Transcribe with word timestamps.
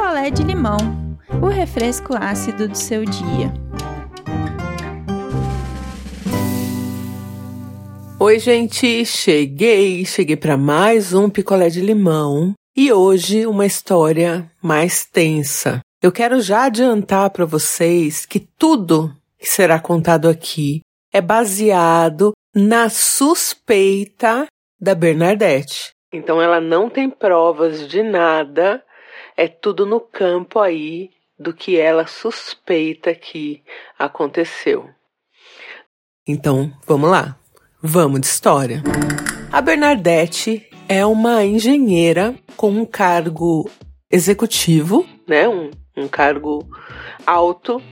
picolé 0.00 0.30
de 0.30 0.42
limão, 0.42 0.78
o 1.42 1.46
refresco 1.48 2.14
ácido 2.18 2.66
do 2.66 2.74
seu 2.74 3.04
dia. 3.04 3.52
Oi, 8.18 8.38
gente, 8.38 9.04
cheguei, 9.04 10.06
cheguei 10.06 10.36
para 10.36 10.56
mais 10.56 11.12
um 11.12 11.28
picolé 11.28 11.68
de 11.68 11.82
limão 11.82 12.54
e 12.74 12.90
hoje 12.90 13.46
uma 13.46 13.66
história 13.66 14.50
mais 14.62 15.04
tensa. 15.04 15.80
Eu 16.02 16.10
quero 16.10 16.40
já 16.40 16.64
adiantar 16.64 17.28
para 17.28 17.44
vocês 17.44 18.24
que 18.24 18.40
tudo 18.40 19.14
que 19.38 19.46
será 19.46 19.78
contado 19.78 20.30
aqui 20.30 20.80
é 21.12 21.20
baseado 21.20 22.32
na 22.56 22.88
suspeita 22.88 24.46
da 24.80 24.94
Bernadette. 24.94 25.90
Então 26.10 26.40
ela 26.40 26.58
não 26.58 26.88
tem 26.88 27.10
provas 27.10 27.86
de 27.86 28.02
nada, 28.02 28.82
é 29.40 29.48
tudo 29.48 29.86
no 29.86 29.98
campo 29.98 30.58
aí 30.58 31.08
do 31.38 31.54
que 31.54 31.78
ela 31.78 32.06
suspeita 32.06 33.14
que 33.14 33.62
aconteceu. 33.98 34.90
Então, 36.28 36.70
vamos 36.86 37.08
lá. 37.08 37.38
Vamos 37.82 38.20
de 38.20 38.26
história. 38.26 38.82
A 39.50 39.62
Bernadette 39.62 40.68
é 40.86 41.06
uma 41.06 41.42
engenheira 41.42 42.34
com 42.54 42.68
um 42.68 42.84
cargo 42.84 43.70
executivo, 44.10 45.08
né? 45.26 45.48
Um, 45.48 45.70
um 45.96 46.06
cargo 46.06 46.68
alto. 47.26 47.82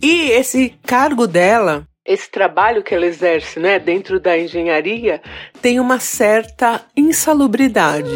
E 0.00 0.30
esse 0.30 0.78
cargo 0.86 1.26
dela 1.26 1.84
esse 2.06 2.30
trabalho 2.30 2.82
que 2.82 2.92
ela 2.92 3.06
exerce, 3.06 3.60
né, 3.60 3.78
dentro 3.78 4.18
da 4.18 4.36
engenharia, 4.36 5.22
tem 5.62 5.78
uma 5.78 6.00
certa 6.00 6.84
insalubridade. 6.96 8.10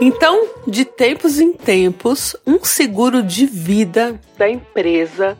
Então, 0.00 0.48
de 0.66 0.84
tempos 0.84 1.40
em 1.40 1.52
tempos, 1.54 2.36
um 2.46 2.62
seguro 2.62 3.22
de 3.22 3.46
vida 3.46 4.20
da 4.36 4.48
empresa 4.48 5.38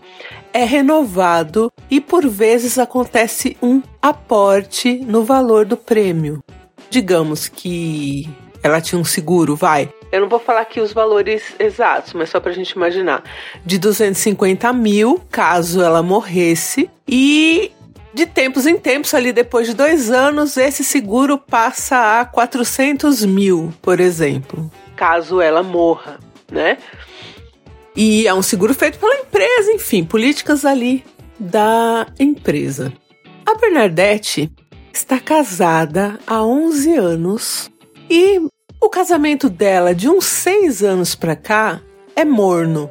é 0.53 0.65
renovado 0.65 1.71
e 1.91 2.01
por 2.01 2.27
vezes 2.27 2.79
acontece 2.79 3.57
um 3.63 3.83
aporte 4.01 4.95
no 5.01 5.25
valor 5.25 5.67
do 5.67 5.77
prêmio. 5.77 6.43
Digamos 6.89 7.49
que 7.49 8.29
ela 8.63 8.81
tinha 8.81 8.99
um 8.99 9.05
seguro, 9.05 9.55
vai, 9.55 9.91
eu 10.11 10.21
não 10.21 10.29
vou 10.29 10.39
falar 10.39 10.61
aqui 10.61 10.81
os 10.81 10.93
valores 10.93 11.43
exatos, 11.59 12.13
mas 12.13 12.31
só 12.31 12.41
para 12.41 12.51
a 12.51 12.55
gente 12.55 12.71
imaginar. 12.71 13.23
De 13.65 13.79
250 13.79 14.73
mil, 14.73 15.21
caso 15.31 15.83
ela 15.83 16.03
morresse. 16.03 16.89
E 17.07 17.71
tempos 18.57 18.67
em 18.67 18.79
tempos, 18.79 19.13
ali 19.13 19.33
depois 19.33 19.67
de 19.67 19.75
dois 19.75 20.11
anos, 20.11 20.57
esse 20.57 20.83
seguro 20.83 21.37
passa 21.37 22.21
a 22.21 22.25
400 22.25 23.23
mil, 23.27 23.73
por 23.83 24.01
exemplo. 24.01 24.71
Caso 24.97 25.43
ela 25.43 25.63
morra, 25.63 26.19
né? 26.51 26.79
E 27.95 28.27
é 28.27 28.33
um 28.33 28.41
seguro 28.41 28.73
feito 28.73 28.99
pela 28.99 29.15
empresa, 29.17 29.73
enfim, 29.73 30.05
políticas 30.05 30.65
ali 30.65 31.05
da 31.39 32.07
empresa. 32.19 32.93
A 33.45 33.55
Bernadette 33.57 34.51
está 34.91 35.21
casada 35.21 36.19
há 36.27 36.43
11 36.43 36.97
anos 36.97 37.71
e 38.09 38.41
o 38.81 38.89
casamento 38.89 39.51
dela, 39.51 39.95
de 39.95 40.09
uns 40.09 40.25
seis 40.25 40.83
anos 40.83 41.15
pra 41.15 41.37
cá, 41.37 41.83
é 42.15 42.25
morno. 42.25 42.91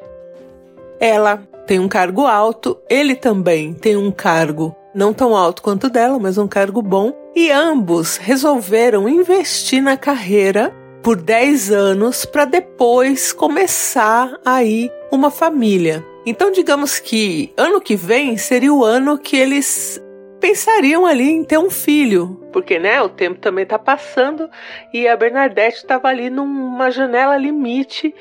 Ela 0.99 1.37
tem 1.65 1.79
um 1.79 1.87
cargo 1.87 2.27
alto, 2.27 2.77
ele 2.87 3.15
também 3.15 3.73
tem 3.73 3.97
um 3.97 4.11
cargo 4.11 4.75
não 4.95 5.13
tão 5.13 5.35
alto 5.35 5.61
quanto 5.61 5.89
dela, 5.89 6.17
mas 6.17 6.37
um 6.37 6.47
cargo 6.47 6.81
bom, 6.81 7.13
e 7.35 7.51
ambos 7.51 8.15
resolveram 8.15 9.09
investir 9.09 9.83
na 9.83 9.97
carreira 9.97 10.73
por 11.03 11.17
10 11.17 11.71
anos 11.71 12.25
para 12.25 12.45
depois 12.45 13.33
começar 13.33 14.39
aí 14.43 14.89
uma 15.11 15.29
família. 15.29 16.03
Então, 16.25 16.49
digamos 16.49 16.97
que 16.97 17.53
ano 17.55 17.79
que 17.81 17.95
vem 17.95 18.37
seria 18.37 18.73
o 18.73 18.83
ano 18.83 19.17
que 19.19 19.35
eles 19.35 20.01
pensariam 20.39 21.05
ali 21.05 21.29
em 21.29 21.43
ter 21.43 21.57
um 21.57 21.69
filho, 21.69 22.39
porque 22.51 22.79
né, 22.79 23.01
o 23.01 23.09
tempo 23.09 23.39
também 23.39 23.63
está 23.63 23.77
passando 23.77 24.49
e 24.93 25.07
a 25.07 25.17
Bernadette 25.17 25.77
estava 25.77 26.07
ali 26.07 26.29
numa 26.29 26.89
janela 26.89 27.35
limite 27.35 28.13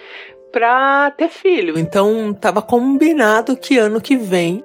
para 0.51 1.11
ter 1.13 1.29
filho. 1.29 1.79
Então 1.79 2.31
estava 2.31 2.61
combinado 2.61 3.57
que 3.57 3.79
ano 3.79 4.01
que 4.01 4.17
vem 4.17 4.65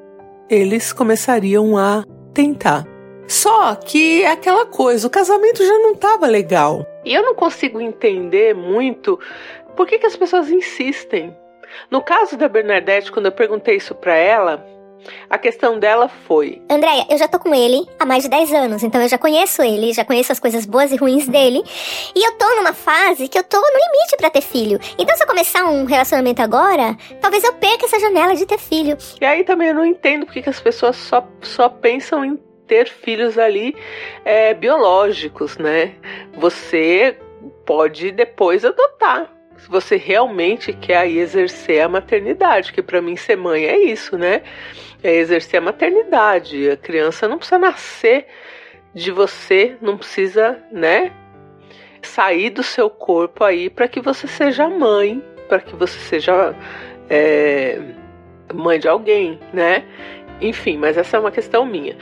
eles 0.49 0.91
começariam 0.91 1.77
a 1.77 2.03
tentar. 2.33 2.85
Só 3.27 3.75
que 3.75 4.23
é 4.23 4.31
aquela 4.31 4.65
coisa, 4.65 5.05
o 5.05 5.09
casamento 5.09 5.63
já 5.63 5.77
não 5.79 5.91
estava 5.91 6.25
legal. 6.25 6.85
E 7.05 7.13
eu 7.13 7.21
não 7.21 7.35
consigo 7.35 7.79
entender 7.79 8.55
muito 8.55 9.19
por 9.75 9.85
que, 9.85 9.99
que 9.99 10.07
as 10.07 10.15
pessoas 10.15 10.49
insistem. 10.49 11.35
No 11.91 12.01
caso 12.01 12.35
da 12.35 12.49
Bernadette, 12.49 13.11
quando 13.11 13.27
eu 13.27 13.31
perguntei 13.31 13.75
isso 13.75 13.93
para 13.93 14.15
ela, 14.15 14.65
a 15.29 15.37
questão 15.37 15.79
dela 15.79 16.07
foi: 16.07 16.61
Andréia, 16.69 17.05
eu 17.09 17.17
já 17.17 17.27
tô 17.27 17.39
com 17.39 17.53
ele 17.53 17.87
há 17.99 18.05
mais 18.05 18.23
de 18.23 18.29
10 18.29 18.53
anos, 18.53 18.83
então 18.83 19.01
eu 19.01 19.07
já 19.07 19.17
conheço 19.17 19.61
ele, 19.61 19.93
já 19.93 20.03
conheço 20.03 20.31
as 20.31 20.39
coisas 20.39 20.65
boas 20.65 20.91
e 20.91 20.95
ruins 20.95 21.27
dele. 21.27 21.63
E 22.15 22.25
eu 22.25 22.37
tô 22.37 22.55
numa 22.55 22.73
fase 22.73 23.27
que 23.27 23.37
eu 23.37 23.43
tô 23.43 23.57
no 23.57 23.67
limite 23.67 24.17
para 24.17 24.29
ter 24.29 24.41
filho. 24.41 24.79
Então, 24.97 25.15
se 25.15 25.23
eu 25.23 25.27
começar 25.27 25.65
um 25.65 25.85
relacionamento 25.85 26.41
agora, 26.41 26.97
talvez 27.21 27.43
eu 27.43 27.53
perca 27.53 27.85
essa 27.85 27.99
janela 27.99 28.35
de 28.35 28.45
ter 28.45 28.57
filho. 28.57 28.97
E 29.19 29.25
aí 29.25 29.43
também 29.43 29.69
eu 29.69 29.75
não 29.75 29.85
entendo 29.85 30.25
porque 30.25 30.41
que 30.41 30.49
as 30.49 30.59
pessoas 30.59 30.95
só, 30.95 31.25
só 31.41 31.69
pensam 31.69 32.23
em 32.25 32.39
ter 32.67 32.87
filhos 32.87 33.37
ali 33.37 33.75
é, 34.23 34.53
biológicos, 34.53 35.57
né? 35.57 35.95
Você 36.33 37.17
pode 37.65 38.11
depois 38.11 38.63
adotar 38.63 39.38
se 39.59 39.69
você 39.69 39.97
realmente 39.97 40.73
quer 40.73 40.97
aí 40.97 41.17
exercer 41.19 41.81
a 41.81 41.89
maternidade, 41.89 42.71
que 42.71 42.81
para 42.81 43.01
mim 43.01 43.15
ser 43.15 43.35
mãe 43.35 43.65
é 43.65 43.77
isso, 43.77 44.17
né? 44.17 44.41
É 45.03 45.15
exercer 45.15 45.59
a 45.59 45.61
maternidade. 45.61 46.69
A 46.69 46.77
criança 46.77 47.27
não 47.27 47.37
precisa 47.37 47.57
nascer 47.57 48.27
de 48.93 49.11
você, 49.11 49.75
não 49.81 49.97
precisa, 49.97 50.57
né? 50.71 51.11
Sair 52.01 52.49
do 52.49 52.63
seu 52.63 52.89
corpo 52.89 53.43
aí 53.43 53.69
para 53.69 53.87
que 53.87 53.99
você 53.99 54.27
seja 54.27 54.69
mãe, 54.69 55.23
para 55.47 55.59
que 55.59 55.75
você 55.75 55.99
seja 55.99 56.55
é, 57.09 57.79
mãe 58.53 58.79
de 58.79 58.87
alguém, 58.87 59.39
né? 59.53 59.83
Enfim, 60.41 60.77
mas 60.77 60.97
essa 60.97 61.17
é 61.17 61.19
uma 61.19 61.31
questão 61.31 61.65
minha. 61.65 61.97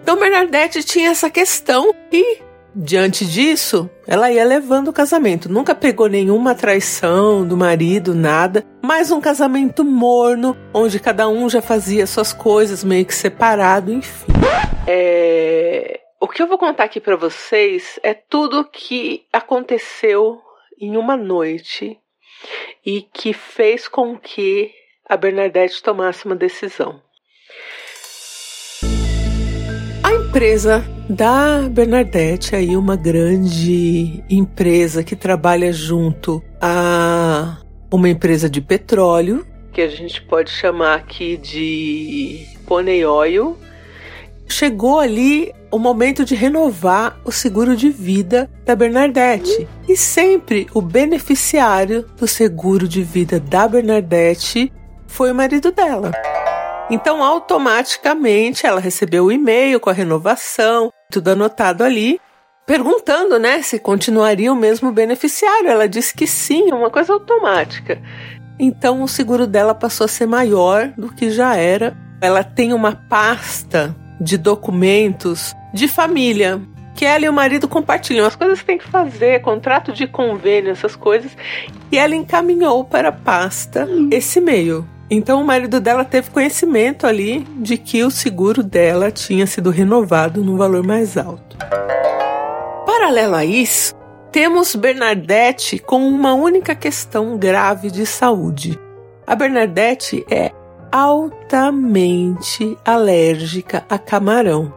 Então 0.00 0.16
Bernadette 0.16 0.84
tinha 0.84 1.10
essa 1.10 1.28
questão 1.28 1.92
e 2.12 2.38
Diante 2.74 3.26
disso, 3.26 3.90
ela 4.06 4.30
ia 4.30 4.44
levando 4.44 4.88
o 4.88 4.92
casamento. 4.92 5.50
Nunca 5.50 5.74
pegou 5.74 6.08
nenhuma 6.08 6.54
traição 6.54 7.46
do 7.46 7.56
marido, 7.56 8.14
nada. 8.14 8.64
Mas 8.80 9.10
um 9.10 9.20
casamento 9.20 9.84
morno, 9.84 10.56
onde 10.72 11.00
cada 11.00 11.28
um 11.28 11.48
já 11.48 11.60
fazia 11.60 12.06
suas 12.06 12.32
coisas 12.32 12.84
meio 12.84 13.04
que 13.04 13.14
separado, 13.14 13.92
enfim. 13.92 14.32
É... 14.86 16.00
O 16.20 16.28
que 16.28 16.42
eu 16.42 16.46
vou 16.46 16.58
contar 16.58 16.84
aqui 16.84 17.00
para 17.00 17.16
vocês 17.16 17.98
é 18.02 18.14
tudo 18.14 18.60
o 18.60 18.64
que 18.64 19.24
aconteceu 19.32 20.40
em 20.78 20.96
uma 20.96 21.16
noite 21.16 21.98
e 22.84 23.02
que 23.02 23.32
fez 23.32 23.88
com 23.88 24.16
que 24.18 24.70
a 25.08 25.16
Bernadette 25.16 25.82
tomasse 25.82 26.24
uma 26.24 26.36
decisão. 26.36 27.02
Empresa 30.30 30.84
da 31.08 31.68
Bernadette, 31.68 32.54
aí 32.54 32.76
uma 32.76 32.94
grande 32.94 34.22
empresa 34.30 35.02
que 35.02 35.16
trabalha 35.16 35.72
junto 35.72 36.40
a 36.60 37.56
uma 37.90 38.08
empresa 38.08 38.48
de 38.48 38.60
petróleo, 38.60 39.44
que 39.72 39.80
a 39.80 39.88
gente 39.88 40.22
pode 40.22 40.48
chamar 40.52 40.94
aqui 40.94 41.36
de 41.36 42.46
Pony 42.64 43.04
Oil, 43.04 43.58
chegou 44.48 45.00
ali 45.00 45.52
o 45.68 45.80
momento 45.80 46.24
de 46.24 46.36
renovar 46.36 47.20
o 47.24 47.32
seguro 47.32 47.74
de 47.74 47.90
vida 47.90 48.48
da 48.64 48.76
Bernadette. 48.76 49.66
E 49.88 49.96
sempre 49.96 50.68
o 50.72 50.80
beneficiário 50.80 52.06
do 52.16 52.28
seguro 52.28 52.86
de 52.86 53.02
vida 53.02 53.40
da 53.40 53.66
Bernadette 53.66 54.72
foi 55.08 55.32
o 55.32 55.34
marido 55.34 55.72
dela. 55.72 56.12
Então, 56.90 57.22
automaticamente, 57.22 58.66
ela 58.66 58.80
recebeu 58.80 59.26
o 59.26 59.32
e-mail 59.32 59.78
com 59.78 59.88
a 59.88 59.92
renovação, 59.92 60.92
tudo 61.08 61.28
anotado 61.28 61.84
ali, 61.84 62.20
perguntando, 62.66 63.38
né, 63.38 63.62
se 63.62 63.78
continuaria 63.78 64.52
o 64.52 64.56
mesmo 64.56 64.90
beneficiário. 64.90 65.70
Ela 65.70 65.88
disse 65.88 66.12
que 66.12 66.26
sim, 66.26 66.72
uma 66.72 66.90
coisa 66.90 67.12
automática. 67.12 68.02
Então, 68.58 69.02
o 69.02 69.08
seguro 69.08 69.46
dela 69.46 69.74
passou 69.74 70.04
a 70.04 70.08
ser 70.08 70.26
maior 70.26 70.88
do 70.98 71.12
que 71.14 71.30
já 71.30 71.54
era. 71.54 71.96
Ela 72.20 72.42
tem 72.42 72.72
uma 72.72 72.92
pasta 73.08 73.94
de 74.20 74.36
documentos 74.36 75.54
de 75.72 75.86
família 75.86 76.60
que 76.94 77.06
ela 77.06 77.24
e 77.24 77.28
o 77.28 77.32
marido 77.32 77.66
compartilham 77.66 78.26
as 78.26 78.36
coisas 78.36 78.60
que 78.60 78.66
tem 78.66 78.76
que 78.76 78.86
fazer, 78.86 79.40
contrato 79.40 79.92
de 79.92 80.06
convênio, 80.06 80.72
essas 80.72 80.94
coisas. 80.94 81.34
E 81.90 81.96
ela 81.96 82.14
encaminhou 82.14 82.84
para 82.84 83.08
a 83.08 83.12
pasta 83.12 83.88
esse 84.10 84.38
e-mail. 84.38 84.86
Então 85.10 85.42
o 85.42 85.44
marido 85.44 85.80
dela 85.80 86.04
teve 86.04 86.30
conhecimento 86.30 87.04
ali 87.04 87.40
de 87.56 87.76
que 87.76 88.04
o 88.04 88.10
seguro 88.10 88.62
dela 88.62 89.10
tinha 89.10 89.44
sido 89.46 89.68
renovado 89.70 90.44
no 90.44 90.56
valor 90.56 90.86
mais 90.86 91.16
alto. 91.16 91.56
Paralelo 92.86 93.34
a 93.34 93.44
isso, 93.44 93.92
temos 94.30 94.76
Bernadette 94.76 95.80
com 95.80 96.06
uma 96.06 96.34
única 96.34 96.76
questão 96.76 97.36
grave 97.36 97.90
de 97.90 98.06
saúde. 98.06 98.78
A 99.26 99.34
Bernadette 99.34 100.24
é 100.30 100.52
altamente 100.92 102.78
alérgica 102.84 103.84
a 103.88 103.98
camarão. 103.98 104.72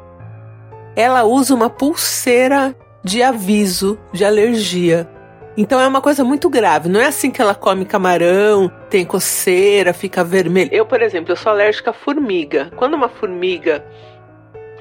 Ela 0.95 1.23
usa 1.23 1.53
uma 1.53 1.69
pulseira 1.69 2.75
de 3.03 3.21
aviso 3.21 3.99
de 4.11 4.25
alergia. 4.25 5.07
Então 5.55 5.79
é 5.79 5.87
uma 5.87 6.01
coisa 6.01 6.23
muito 6.23 6.49
grave. 6.49 6.89
Não 6.89 6.99
é 6.99 7.05
assim 7.05 7.29
que 7.29 7.41
ela 7.41 7.53
come 7.53 7.85
camarão, 7.85 8.71
tem 8.93 9.03
coceira, 9.03 9.91
fica 9.91 10.23
vermelha. 10.23 10.69
Eu, 10.71 10.85
por 10.85 11.01
exemplo, 11.01 11.31
eu 11.31 11.35
sou 11.35 11.51
alérgica 11.51 11.89
a 11.89 11.93
formiga. 11.93 12.69
Quando 12.75 12.93
uma 12.93 13.09
formiga 13.09 13.83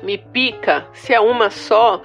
me 0.02 0.18
pica, 0.18 0.86
se 0.92 1.14
é 1.14 1.18
uma 1.18 1.48
só, 1.48 2.02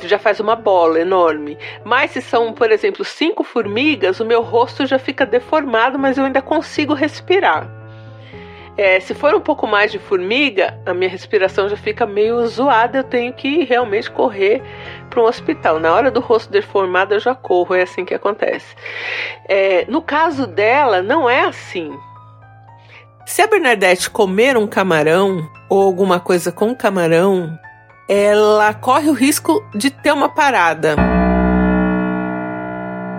já 0.00 0.16
faz 0.16 0.38
uma 0.38 0.54
bola 0.54 1.00
enorme. 1.00 1.58
Mas 1.84 2.12
se 2.12 2.22
são, 2.22 2.52
por 2.52 2.70
exemplo, 2.70 3.04
cinco 3.04 3.42
formigas, 3.42 4.20
o 4.20 4.24
meu 4.24 4.42
rosto 4.42 4.86
já 4.86 4.96
fica 4.96 5.26
deformado, 5.26 5.98
mas 5.98 6.16
eu 6.16 6.24
ainda 6.24 6.40
consigo 6.40 6.94
respirar. 6.94 7.79
É, 8.80 8.98
se 8.98 9.12
for 9.12 9.34
um 9.34 9.40
pouco 9.42 9.66
mais 9.66 9.92
de 9.92 9.98
formiga, 9.98 10.80
a 10.86 10.94
minha 10.94 11.10
respiração 11.10 11.68
já 11.68 11.76
fica 11.76 12.06
meio 12.06 12.46
zoada, 12.46 13.00
eu 13.00 13.04
tenho 13.04 13.30
que 13.30 13.62
realmente 13.62 14.10
correr 14.10 14.62
para 15.10 15.20
um 15.20 15.26
hospital. 15.26 15.78
Na 15.78 15.92
hora 15.92 16.10
do 16.10 16.18
rosto 16.18 16.50
deformado, 16.50 17.12
eu 17.12 17.20
já 17.20 17.34
corro, 17.34 17.74
é 17.74 17.82
assim 17.82 18.06
que 18.06 18.14
acontece. 18.14 18.74
É, 19.46 19.84
no 19.86 20.00
caso 20.00 20.46
dela, 20.46 21.02
não 21.02 21.28
é 21.28 21.42
assim. 21.42 21.92
Se 23.26 23.42
a 23.42 23.46
Bernadette 23.46 24.08
comer 24.08 24.56
um 24.56 24.66
camarão 24.66 25.46
ou 25.68 25.82
alguma 25.82 26.18
coisa 26.18 26.50
com 26.50 26.74
camarão, 26.74 27.50
ela 28.08 28.72
corre 28.72 29.10
o 29.10 29.12
risco 29.12 29.62
de 29.74 29.90
ter 29.90 30.10
uma 30.10 30.30
parada. 30.30 30.96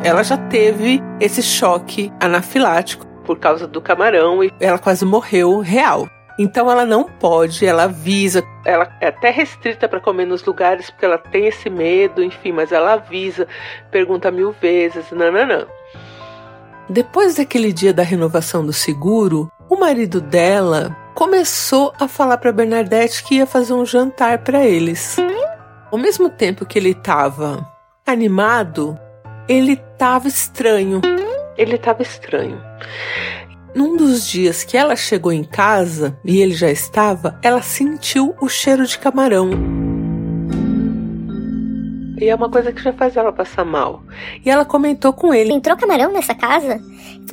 Ela 0.04 0.24
já 0.24 0.38
teve 0.38 1.04
esse 1.20 1.44
choque 1.44 2.12
anafilático 2.20 3.11
por 3.26 3.40
causa 3.40 3.68
do 3.68 3.82
camarão 3.82 4.44
e 4.44 4.52
ela 4.60 4.78
quase 4.78 5.06
morreu 5.06 5.60
real. 5.60 6.08
Então 6.40 6.72
ela 6.72 6.86
não 6.86 7.04
pode, 7.04 7.66
ela 7.66 7.84
avisa, 7.84 8.44
ela 8.66 8.90
é 9.00 9.08
até 9.08 9.30
restrita 9.30 9.88
para 9.88 10.00
comer 10.00 10.26
nos 10.26 10.44
lugares 10.44 10.90
porque 10.90 11.06
ela 11.06 11.18
tem 11.18 11.46
esse 11.46 11.70
medo, 11.70 12.24
enfim, 12.24 12.52
mas 12.52 12.72
ela 12.72 12.94
avisa, 12.94 13.48
pergunta 13.92 14.32
mil 14.32 14.52
vezes, 14.52 15.12
nananã. 15.12 15.68
Depois 16.90 17.36
daquele 17.36 17.72
dia 17.72 17.94
da 17.94 18.04
renovação 18.04 18.66
do 18.66 18.74
seguro, 18.74 19.52
o 19.70 19.78
marido 19.78 20.20
dela 20.20 20.96
começou 21.14 21.94
a 22.00 22.08
falar 22.08 22.38
para 22.38 22.52
Bernadette 22.52 23.24
que 23.24 23.36
ia 23.36 23.46
fazer 23.46 23.74
um 23.74 23.86
jantar 23.86 24.40
para 24.40 24.66
eles. 24.66 25.18
Ao 25.92 25.98
mesmo 25.98 26.30
tempo 26.30 26.66
que 26.66 26.80
ele 26.80 26.92
estava 26.92 27.66
animado, 28.06 28.98
ele 29.48 29.74
estava 29.74 30.28
estranho. 30.28 31.02
Ele 31.58 31.76
estava 31.76 32.02
estranho. 32.02 32.71
Num 33.74 33.96
dos 33.96 34.28
dias 34.28 34.64
que 34.64 34.78
ela 34.78 34.96
chegou 34.96 35.32
em 35.32 35.44
casa 35.44 36.18
e 36.26 36.42
ele 36.42 36.54
já 36.54 36.70
estava, 36.70 37.40
ela 37.42 37.62
sentiu 37.62 38.36
o 38.42 38.50
cheiro 38.50 38.86
de 38.86 39.00
camarão. 39.00 39.91
E 42.22 42.30
é 42.30 42.36
uma 42.36 42.50
coisa 42.50 42.72
que 42.72 42.84
já 42.84 42.94
faz 42.94 43.18
ela 43.18 43.34
passar 43.34 43.66
mal. 43.66 44.04
E 44.46 44.50
ela 44.50 44.64
comentou 44.64 45.12
com 45.12 45.34
ele: 45.34 45.52
Entrou 45.52 45.76
camarão 45.76 46.14
nessa 46.14 46.36
casa? 46.36 46.80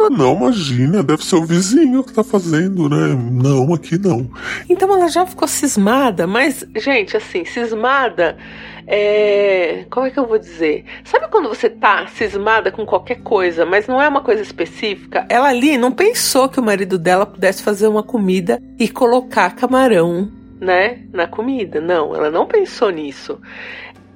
Ah, 0.01 0.09
não, 0.09 0.37
imagina, 0.37 1.03
deve 1.03 1.23
ser 1.25 1.37
o 1.37 1.45
vizinho 1.45 2.03
que 2.03 2.13
tá 2.13 2.25
fazendo, 2.25 2.89
né? 2.89 3.15
Não, 3.31 3.75
aqui 3.75 3.99
não. 3.99 4.31
Então 4.69 4.91
ela 4.95 5.09
já 5.09 5.27
ficou 5.27 5.47
cismada, 5.47 6.27
mas, 6.27 6.65
gente, 6.77 7.17
assim, 7.17 7.45
cismada. 7.45 8.39
É... 8.87 9.85
Como 9.91 10.07
é 10.07 10.11
que 10.11 10.19
eu 10.19 10.27
vou 10.27 10.39
dizer? 10.39 10.87
Sabe 11.05 11.29
quando 11.29 11.49
você 11.51 11.69
tá 11.69 12.07
cismada 12.07 12.73
com 12.73 12.87
qualquer 12.87 13.21
coisa, 13.23 13.67
mas 13.67 13.87
não 13.87 14.01
é 14.01 14.09
uma 14.09 14.23
coisa 14.23 14.41
específica? 14.41 15.27
Ela 15.29 15.49
ali 15.49 15.77
não 15.77 15.93
pensou 15.93 16.49
que 16.49 16.59
o 16.59 16.63
marido 16.63 16.97
dela 16.97 17.27
pudesse 17.27 17.63
fazer 17.63 17.89
uma 17.89 18.03
comida 18.03 18.63
e 18.79 18.89
colocar 18.89 19.55
camarão, 19.55 20.31
né, 20.61 21.01
na 21.13 21.27
comida. 21.27 21.81
Não, 21.81 22.15
ela 22.15 22.31
não 22.31 22.47
pensou 22.47 22.91
nisso. 22.91 23.41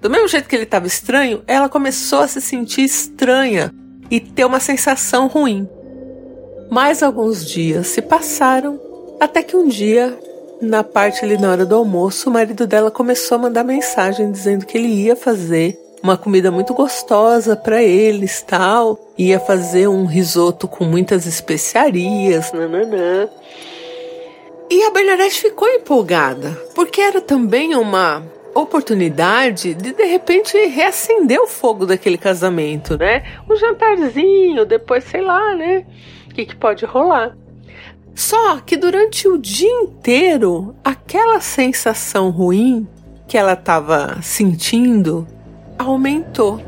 Do 0.03 0.11
mesmo 0.11 0.27
jeito 0.27 0.49
que 0.49 0.57
ele 0.57 0.65
estava 0.65 0.85
estranho, 0.85 1.45
ela 1.47 1.69
começou 1.69 2.19
a 2.19 2.27
se 2.27 2.41
sentir 2.41 2.83
estranha 2.83 3.73
e 4.11 4.19
ter 4.19 4.45
uma 4.45 4.59
sensação 4.59 5.29
ruim. 5.29 5.69
Mais 6.69 7.05
alguns 7.05 7.49
dias 7.49 7.87
se 7.87 8.03
passaram 8.03 8.81
até 9.21 9.45
que 9.45 9.57
um 9.57 9.69
dia, 9.69 10.19
na 10.61 10.83
parte 10.83 11.25
ali 11.25 11.39
na 11.39 11.53
hora 11.53 11.65
do 11.65 11.77
almoço, 11.77 12.29
o 12.29 12.33
marido 12.33 12.67
dela 12.67 12.91
começou 12.91 13.37
a 13.37 13.43
mandar 13.43 13.63
mensagem 13.63 14.33
dizendo 14.33 14.67
que 14.67 14.77
ele 14.77 14.89
ia 14.89 15.15
fazer 15.15 15.79
uma 16.03 16.17
comida 16.17 16.51
muito 16.51 16.75
gostosa 16.75 17.55
para 17.55 17.81
eles, 17.81 18.43
tal, 18.43 18.99
ia 19.17 19.39
fazer 19.39 19.87
um 19.87 20.05
risoto 20.05 20.67
com 20.67 20.83
muitas 20.83 21.27
especiarias, 21.27 22.53
nananã. 22.53 23.29
E 24.69 24.83
a 24.83 24.91
Bernadette 24.91 25.41
ficou 25.41 25.69
empolgada, 25.69 26.61
porque 26.75 27.01
era 27.01 27.21
também 27.21 27.77
uma 27.77 28.25
oportunidade 28.55 29.75
de 29.75 29.93
de 29.93 30.05
repente 30.05 30.57
reacender 30.67 31.41
o 31.41 31.47
fogo 31.47 31.87
daquele 31.87 32.19
casamento, 32.19 32.97
né? 32.97 33.23
Um 33.49 33.57
jantarzinho, 33.57 34.65
depois 34.65 35.05
sei 35.05 35.23
lá, 35.23 35.55
né? 35.55 35.85
O 36.31 36.35
que, 36.35 36.47
que 36.47 36.57
pode 36.57 36.85
rolar. 36.85 37.37
Só 38.15 38.59
que 38.59 38.77
durante 38.77 39.27
o 39.27 39.39
dia 39.39 39.71
inteiro, 39.71 40.75
aquela 40.85 41.41
sensação 41.41 42.31
ruim 42.31 42.87
que 43.27 43.39
ela 43.39 43.55
estava 43.55 44.21
sentindo 44.21 45.27
aumentou. 45.79 46.61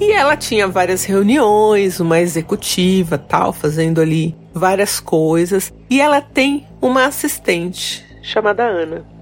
E 0.00 0.12
ela 0.12 0.36
tinha 0.36 0.68
várias 0.68 1.04
reuniões, 1.04 2.00
uma 2.00 2.20
executiva, 2.20 3.16
tal, 3.16 3.52
fazendo 3.52 4.00
ali 4.00 4.34
várias 4.52 5.00
coisas. 5.00 5.72
E 5.88 6.00
ela 6.00 6.20
tem 6.20 6.66
uma 6.80 7.06
assistente 7.06 8.04
chamada 8.22 8.64
Ana 8.64 9.15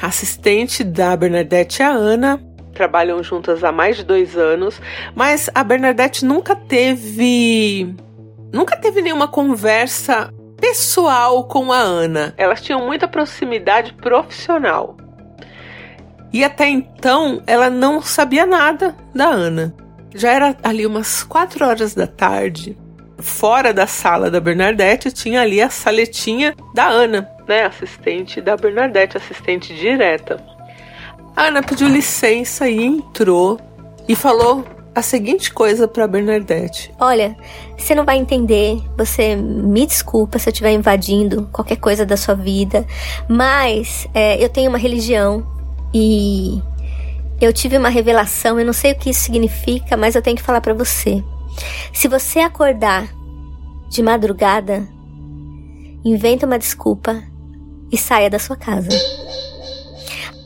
assistente 0.00 0.82
da 0.82 1.16
Bernadette 1.16 1.82
a 1.82 1.90
Ana. 1.90 2.40
Trabalham 2.74 3.22
juntas 3.22 3.62
há 3.62 3.70
mais 3.70 3.96
de 3.96 4.04
dois 4.04 4.36
anos, 4.36 4.80
mas 5.14 5.48
a 5.54 5.62
Bernadette 5.62 6.24
nunca 6.24 6.56
teve. 6.56 7.94
Nunca 8.52 8.76
teve 8.76 9.00
nenhuma 9.00 9.28
conversa 9.28 10.32
pessoal 10.60 11.44
com 11.44 11.72
a 11.72 11.78
Ana. 11.78 12.34
Elas 12.36 12.60
tinham 12.60 12.84
muita 12.84 13.06
proximidade 13.06 13.92
profissional. 13.94 14.96
E 16.32 16.42
até 16.42 16.68
então 16.68 17.42
ela 17.46 17.70
não 17.70 18.02
sabia 18.02 18.44
nada 18.44 18.96
da 19.14 19.26
Ana. 19.26 19.74
Já 20.14 20.32
era 20.32 20.56
ali 20.62 20.84
umas 20.84 21.22
quatro 21.22 21.64
horas 21.66 21.94
da 21.94 22.06
tarde. 22.06 22.76
Fora 23.18 23.72
da 23.72 23.86
sala 23.86 24.30
da 24.30 24.40
Bernadette 24.40 25.12
tinha 25.12 25.42
ali 25.42 25.60
a 25.60 25.70
saletinha 25.70 26.54
da 26.74 26.88
Ana 26.88 27.33
né, 27.46 27.64
assistente 27.64 28.40
da 28.40 28.56
Bernadette, 28.56 29.16
assistente 29.16 29.74
direta. 29.74 30.42
A 31.36 31.44
Ana 31.44 31.62
pediu 31.62 31.88
licença 31.88 32.68
e 32.68 32.84
entrou 32.84 33.58
e 34.08 34.14
falou 34.14 34.64
a 34.94 35.02
seguinte 35.02 35.52
coisa 35.52 35.88
para 35.88 36.06
Bernadette: 36.06 36.92
Olha, 37.00 37.36
você 37.76 37.94
não 37.94 38.04
vai 38.04 38.16
entender, 38.16 38.80
você 38.96 39.34
me 39.34 39.84
desculpa 39.86 40.38
se 40.38 40.48
eu 40.48 40.52
estiver 40.52 40.72
invadindo 40.72 41.48
qualquer 41.52 41.76
coisa 41.76 42.06
da 42.06 42.16
sua 42.16 42.34
vida, 42.34 42.86
mas 43.28 44.06
é, 44.14 44.42
eu 44.42 44.48
tenho 44.48 44.68
uma 44.68 44.78
religião 44.78 45.44
e 45.92 46.62
eu 47.40 47.52
tive 47.52 47.76
uma 47.76 47.88
revelação, 47.88 48.58
eu 48.58 48.64
não 48.66 48.72
sei 48.72 48.92
o 48.92 48.94
que 48.94 49.10
isso 49.10 49.20
significa, 49.20 49.96
mas 49.96 50.14
eu 50.14 50.22
tenho 50.22 50.36
que 50.36 50.42
falar 50.42 50.60
para 50.60 50.74
você. 50.74 51.22
Se 51.92 52.06
você 52.06 52.40
acordar 52.40 53.08
de 53.88 54.02
madrugada, 54.02 54.86
inventa 56.04 56.46
uma 56.46 56.58
desculpa 56.58 57.22
e 57.94 57.98
saia 57.98 58.28
da 58.28 58.38
sua 58.38 58.56
casa. 58.56 58.88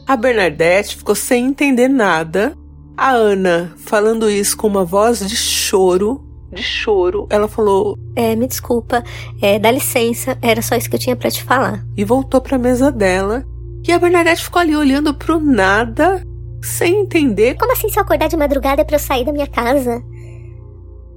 A 0.06 0.16
Bernadette 0.16 0.96
ficou 0.96 1.14
sem 1.14 1.46
entender 1.46 1.88
nada. 1.88 2.54
A 2.96 3.10
Ana, 3.10 3.72
falando 3.76 4.30
isso 4.30 4.56
com 4.56 4.66
uma 4.66 4.84
voz 4.84 5.20
de 5.20 5.36
choro, 5.36 6.24
de 6.52 6.62
choro, 6.62 7.26
ela 7.30 7.48
falou: 7.48 7.96
É, 8.14 8.34
me 8.36 8.46
desculpa, 8.46 9.02
é, 9.40 9.58
dá 9.58 9.70
licença, 9.70 10.36
era 10.42 10.60
só 10.60 10.76
isso 10.76 10.90
que 10.90 10.96
eu 10.96 11.00
tinha 11.00 11.16
para 11.16 11.30
te 11.30 11.42
falar. 11.42 11.84
E 11.96 12.04
voltou 12.04 12.40
para 12.40 12.56
a 12.56 12.58
mesa 12.58 12.90
dela. 12.90 13.44
E 13.86 13.92
a 13.92 13.98
Bernadette 13.98 14.44
ficou 14.44 14.60
ali 14.60 14.76
olhando 14.76 15.14
pro 15.14 15.40
nada, 15.40 16.22
sem 16.62 17.02
entender. 17.02 17.56
Como 17.56 17.72
assim 17.72 17.88
se 17.88 17.98
eu 17.98 18.02
acordar 18.02 18.28
de 18.28 18.36
madrugada 18.36 18.82
é 18.82 18.84
pra 18.84 18.96
eu 18.96 19.00
sair 19.00 19.24
da 19.24 19.32
minha 19.32 19.46
casa? 19.46 20.02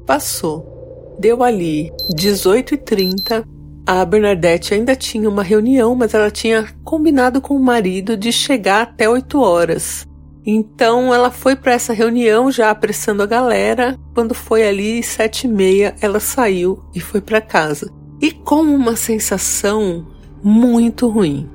Passou. 0.05 1.15
Deu 1.19 1.43
ali 1.43 1.91
18h30. 2.15 3.45
A 3.93 4.05
Bernadette 4.05 4.73
ainda 4.73 4.95
tinha 4.95 5.27
uma 5.27 5.43
reunião, 5.43 5.93
mas 5.95 6.13
ela 6.13 6.31
tinha 6.31 6.65
combinado 6.81 7.41
com 7.41 7.57
o 7.57 7.61
marido 7.61 8.15
de 8.15 8.31
chegar 8.31 8.83
até 8.83 9.09
8 9.09 9.37
horas. 9.37 10.07
Então 10.45 11.13
ela 11.13 11.29
foi 11.29 11.57
para 11.57 11.73
essa 11.73 11.91
reunião 11.91 12.49
já 12.49 12.69
apressando 12.69 13.21
a 13.21 13.25
galera. 13.25 13.99
Quando 14.15 14.33
foi 14.33 14.65
ali 14.65 15.03
sete 15.03 15.45
e 15.45 15.49
meia, 15.49 15.93
ela 15.99 16.21
saiu 16.21 16.81
e 16.95 17.01
foi 17.01 17.19
para 17.19 17.41
casa. 17.41 17.91
E 18.21 18.31
com 18.31 18.61
uma 18.61 18.95
sensação 18.95 20.07
muito 20.41 21.09
ruim, 21.09 21.49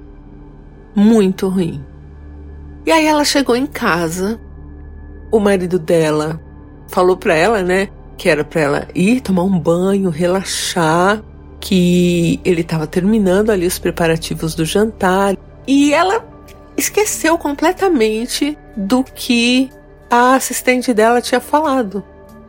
muito 0.94 1.48
ruim. 1.48 1.82
E 2.84 2.92
aí 2.92 3.06
ela 3.06 3.24
chegou 3.24 3.56
em 3.56 3.66
casa 3.66 4.38
o 5.32 5.40
marido 5.40 5.78
dela 5.78 6.38
falou 6.86 7.16
para 7.16 7.34
ela, 7.34 7.62
né, 7.62 7.88
que 8.18 8.28
era 8.28 8.44
para 8.44 8.60
ela 8.60 8.88
ir 8.94 9.22
tomar 9.22 9.44
um 9.44 9.58
banho, 9.58 10.10
relaxar, 10.10 11.24
que 11.66 12.38
ele 12.44 12.60
estava 12.60 12.86
terminando 12.86 13.50
ali 13.50 13.66
os 13.66 13.76
preparativos 13.76 14.54
do 14.54 14.64
jantar 14.64 15.36
e 15.66 15.92
ela 15.92 16.24
esqueceu 16.76 17.36
completamente 17.36 18.56
do 18.76 19.02
que 19.02 19.68
a 20.08 20.36
assistente 20.36 20.94
dela 20.94 21.20
tinha 21.20 21.40
falado. 21.40 22.04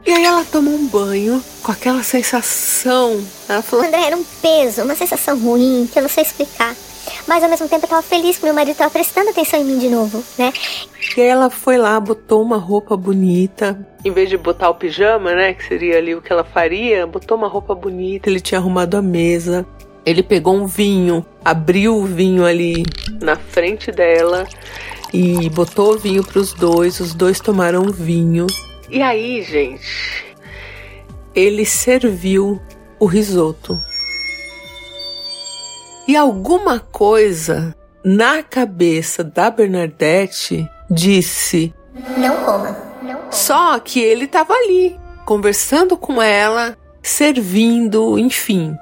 E 0.05 0.11
aí 0.11 0.23
ela 0.23 0.45
tomou 0.45 0.75
um 0.75 0.87
banho 0.87 1.43
com 1.63 1.71
aquela 1.71 2.03
sensação. 2.03 3.19
Ela 3.49 3.63
falou: 3.63 3.83
André, 3.83 4.05
era 4.05 4.15
um 4.15 4.23
peso, 4.39 4.83
uma 4.83 4.93
sensação 4.93 5.35
ruim 5.39 5.89
que 5.91 5.97
eu 5.97 6.03
não 6.03 6.09
sei 6.09 6.23
explicar. 6.23 6.75
Mas 7.27 7.43
ao 7.43 7.49
mesmo 7.49 7.67
tempo 7.67 7.85
eu 7.85 7.89
tava 7.89 8.01
feliz 8.01 8.37
que 8.37 8.45
meu 8.45 8.53
marido 8.53 8.77
tava 8.77 8.89
prestando 8.89 9.29
atenção 9.29 9.59
em 9.59 9.65
mim 9.65 9.77
de 9.77 9.89
novo, 9.89 10.23
né? 10.37 10.53
E 11.15 11.21
ela 11.21 11.49
foi 11.49 11.77
lá, 11.77 11.99
botou 11.99 12.41
uma 12.41 12.57
roupa 12.57 12.95
bonita. 12.95 13.77
Em 14.05 14.11
vez 14.11 14.29
de 14.29 14.37
botar 14.37 14.69
o 14.69 14.75
pijama, 14.75 15.35
né? 15.35 15.53
Que 15.53 15.65
seria 15.65 15.97
ali 15.97 16.15
o 16.15 16.21
que 16.21 16.31
ela 16.31 16.45
faria, 16.45 17.05
botou 17.05 17.37
uma 17.37 17.49
roupa 17.49 17.75
bonita. 17.75 18.29
Ele 18.29 18.39
tinha 18.39 18.59
arrumado 18.59 18.95
a 18.95 19.01
mesa. 19.01 19.65
Ele 20.05 20.23
pegou 20.23 20.55
um 20.55 20.65
vinho, 20.65 21.25
abriu 21.43 21.97
o 21.97 22.05
vinho 22.05 22.45
ali 22.45 22.85
na 23.21 23.35
frente 23.35 23.91
dela 23.91 24.47
e 25.13 25.49
botou 25.49 25.95
o 25.95 25.97
vinho 25.97 26.23
para 26.23 26.39
os 26.39 26.53
dois. 26.53 27.01
Os 27.01 27.13
dois 27.13 27.41
tomaram 27.41 27.91
vinho. 27.91 28.47
E 28.89 29.01
aí, 29.01 29.41
gente, 29.41 30.25
ele 31.35 31.65
serviu 31.65 32.61
o 32.97 33.05
risoto. 33.05 33.77
E 36.07 36.15
alguma 36.15 36.79
coisa 36.79 37.75
na 38.03 38.41
cabeça 38.41 39.25
da 39.25 39.51
Bernadette 39.51 40.65
disse: 40.89 41.73
Não 42.17 42.37
coma. 42.45 42.77
Não 43.01 43.15
coma. 43.15 43.31
Só 43.31 43.77
que 43.79 43.99
ele 43.99 44.23
estava 44.23 44.53
ali, 44.53 44.97
conversando 45.25 45.97
com 45.97 46.21
ela, 46.21 46.77
servindo, 47.03 48.17
enfim. 48.17 48.73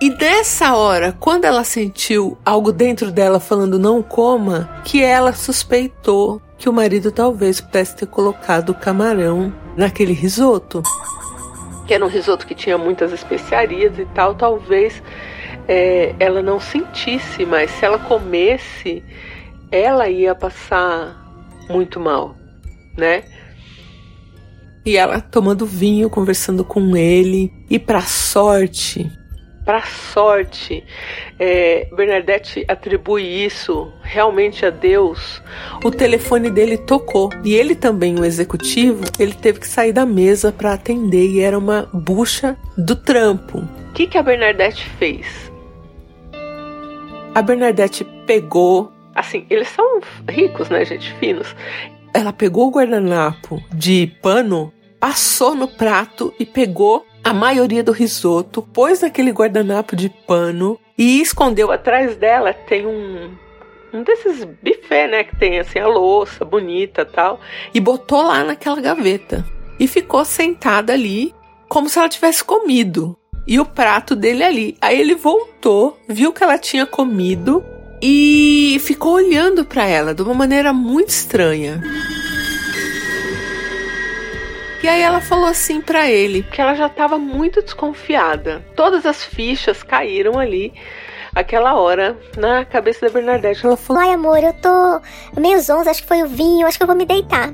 E 0.00 0.08
nessa 0.08 0.74
hora, 0.74 1.14
quando 1.20 1.44
ela 1.44 1.62
sentiu 1.62 2.38
algo 2.42 2.72
dentro 2.72 3.10
dela 3.10 3.38
falando 3.38 3.78
não 3.78 4.02
coma, 4.02 4.70
que 4.82 5.02
ela 5.02 5.34
suspeitou 5.34 6.40
que 6.56 6.70
o 6.70 6.72
marido 6.72 7.12
talvez 7.12 7.60
pudesse 7.60 7.94
ter 7.96 8.06
colocado 8.06 8.70
o 8.70 8.74
camarão 8.74 9.52
naquele 9.76 10.14
risoto. 10.14 10.82
Que 11.86 11.92
era 11.92 12.02
um 12.02 12.08
risoto 12.08 12.46
que 12.46 12.54
tinha 12.54 12.78
muitas 12.78 13.12
especiarias 13.12 13.98
e 13.98 14.06
tal, 14.14 14.34
talvez 14.34 15.02
é, 15.70 16.16
ela 16.18 16.42
não 16.42 16.58
sentisse, 16.58 17.46
mas 17.46 17.70
se 17.70 17.84
ela 17.84 17.96
comesse, 17.96 19.04
ela 19.70 20.08
ia 20.08 20.34
passar 20.34 21.16
muito 21.68 22.00
mal, 22.00 22.34
né? 22.98 23.22
E 24.84 24.96
ela 24.96 25.20
tomando 25.20 25.64
vinho, 25.64 26.10
conversando 26.10 26.64
com 26.64 26.96
ele, 26.96 27.52
e 27.70 27.78
para 27.78 28.00
sorte, 28.00 29.08
para 29.64 29.82
sorte, 29.82 30.82
é, 31.38 31.86
Bernadette 31.94 32.64
atribui 32.66 33.22
isso 33.22 33.92
realmente 34.02 34.66
a 34.66 34.70
Deus. 34.70 35.40
O 35.84 35.92
telefone 35.92 36.50
dele 36.50 36.76
tocou 36.76 37.30
e 37.44 37.54
ele 37.54 37.76
também, 37.76 38.18
o 38.18 38.24
executivo, 38.24 39.04
ele 39.16 39.34
teve 39.34 39.60
que 39.60 39.68
sair 39.68 39.92
da 39.92 40.04
mesa 40.04 40.50
para 40.50 40.72
atender 40.72 41.28
e 41.28 41.40
era 41.40 41.56
uma 41.56 41.88
bucha 41.92 42.56
do 42.76 42.96
trampo. 42.96 43.58
O 43.58 43.92
que, 43.92 44.08
que 44.08 44.18
a 44.18 44.22
Bernadette 44.24 44.84
fez? 44.98 45.49
A 47.32 47.42
Bernadette 47.42 48.04
pegou, 48.26 48.90
assim, 49.14 49.46
eles 49.48 49.68
são 49.68 50.00
ricos, 50.28 50.68
né, 50.68 50.84
gente, 50.84 51.14
finos. 51.14 51.54
Ela 52.12 52.32
pegou 52.32 52.66
o 52.66 52.70
guardanapo 52.72 53.62
de 53.72 54.12
pano, 54.20 54.72
passou 54.98 55.54
no 55.54 55.68
prato 55.68 56.34
e 56.40 56.44
pegou 56.44 57.06
a 57.22 57.32
maioria 57.32 57.84
do 57.84 57.92
risoto, 57.92 58.62
pôs 58.62 59.02
naquele 59.02 59.30
guardanapo 59.30 59.94
de 59.94 60.08
pano 60.08 60.78
e 60.98 61.20
escondeu 61.20 61.70
atrás 61.70 62.16
dela. 62.16 62.52
Tem 62.52 62.84
um, 62.84 63.30
um 63.94 64.02
desses 64.02 64.42
buffet, 64.44 65.06
né? 65.06 65.22
Que 65.22 65.36
tem 65.36 65.60
assim 65.60 65.78
a 65.78 65.86
louça 65.86 66.44
bonita 66.44 67.04
tal. 67.04 67.38
E 67.72 67.78
botou 67.78 68.22
lá 68.22 68.42
naquela 68.42 68.80
gaveta. 68.80 69.46
E 69.78 69.86
ficou 69.86 70.24
sentada 70.24 70.92
ali, 70.92 71.32
como 71.68 71.88
se 71.88 71.98
ela 71.98 72.08
tivesse 72.08 72.44
comido. 72.44 73.16
E 73.50 73.58
o 73.58 73.64
prato 73.64 74.14
dele 74.14 74.44
ali. 74.44 74.76
Aí 74.80 75.00
ele 75.00 75.16
voltou, 75.16 75.98
viu 76.06 76.32
que 76.32 76.44
ela 76.44 76.56
tinha 76.56 76.86
comido 76.86 77.64
e 78.00 78.80
ficou 78.84 79.14
olhando 79.14 79.64
para 79.64 79.84
ela 79.84 80.14
de 80.14 80.22
uma 80.22 80.32
maneira 80.32 80.72
muito 80.72 81.08
estranha. 81.08 81.82
E 84.80 84.86
aí 84.86 85.02
ela 85.02 85.20
falou 85.20 85.46
assim 85.46 85.80
para 85.80 86.08
ele 86.08 86.44
que 86.44 86.60
ela 86.60 86.74
já 86.74 86.86
estava 86.86 87.18
muito 87.18 87.60
desconfiada. 87.60 88.64
Todas 88.76 89.04
as 89.04 89.24
fichas 89.24 89.82
caíram 89.82 90.38
ali 90.38 90.72
aquela 91.34 91.74
hora 91.74 92.16
na 92.36 92.64
cabeça 92.64 93.06
da 93.06 93.12
Bernadette. 93.12 93.66
Ela 93.66 93.76
falou: 93.76 94.00
Ai, 94.00 94.12
amor, 94.12 94.38
eu 94.38 94.52
tô 94.52 95.00
meio 95.40 95.60
zonza, 95.60 95.90
acho 95.90 96.02
que 96.02 96.08
foi 96.08 96.22
o 96.22 96.28
vinho, 96.28 96.68
acho 96.68 96.78
que 96.78 96.84
eu 96.84 96.86
vou 96.86 96.94
me 96.94 97.04
deitar. 97.04 97.52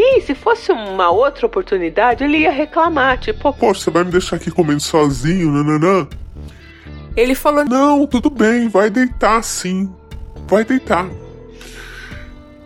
E 0.00 0.20
se 0.20 0.32
fosse 0.32 0.70
uma 0.70 1.10
outra 1.10 1.44
oportunidade, 1.44 2.22
ele 2.22 2.38
ia 2.38 2.52
reclamar, 2.52 3.18
tipo, 3.18 3.52
Poxa, 3.52 3.80
você 3.80 3.90
vai 3.90 4.04
me 4.04 4.12
deixar 4.12 4.36
aqui 4.36 4.48
comendo 4.48 4.80
sozinho, 4.80 5.50
nananã? 5.50 6.06
Ele 7.16 7.34
falou: 7.34 7.64
Não, 7.64 8.06
tudo 8.06 8.30
bem, 8.30 8.68
vai 8.68 8.90
deitar 8.90 9.42
sim. 9.42 9.92
Vai 10.46 10.64
deitar. 10.64 11.10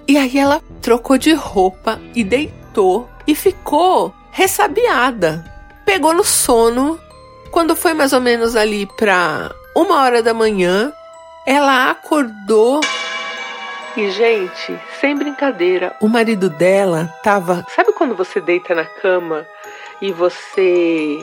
E 0.07 0.19
aí 0.19 0.37
ela 0.37 0.61
trocou 0.83 1.17
de 1.17 1.33
roupa 1.33 1.99
e 2.15 2.23
deitou 2.23 3.09
e 3.27 3.35
ficou 3.35 4.15
ressabiada. 4.31 5.43
Pegou 5.87 6.13
no 6.13 6.25
sono. 6.25 6.99
Quando 7.51 7.75
foi 7.75 7.95
mais 7.95 8.13
ou 8.13 8.21
menos 8.21 8.55
ali 8.57 8.87
pra 8.99 9.51
uma 9.75 10.03
hora 10.03 10.23
da 10.23 10.35
manhã, 10.35 10.93
ela 11.47 11.91
acordou. 11.91 12.81
E, 13.97 14.11
gente, 14.11 14.79
sem 15.01 15.15
brincadeira, 15.15 15.95
o 16.01 16.09
marido 16.09 16.49
dela 16.49 17.13
tava. 17.23 17.67
Sabe 17.75 17.93
quando 17.93 18.15
você 18.15 18.41
deita 18.41 18.75
na 18.75 18.85
cama 18.85 19.47
e 20.01 20.11
você 20.11 21.23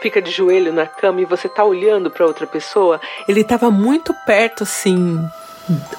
fica 0.00 0.22
de 0.22 0.30
joelho 0.30 0.72
na 0.72 0.86
cama 0.86 1.20
e 1.20 1.26
você 1.26 1.48
tá 1.48 1.64
olhando 1.64 2.10
para 2.10 2.24
outra 2.24 2.46
pessoa? 2.46 3.00
Ele 3.26 3.44
tava 3.44 3.70
muito 3.70 4.14
perto, 4.24 4.62
assim, 4.62 5.22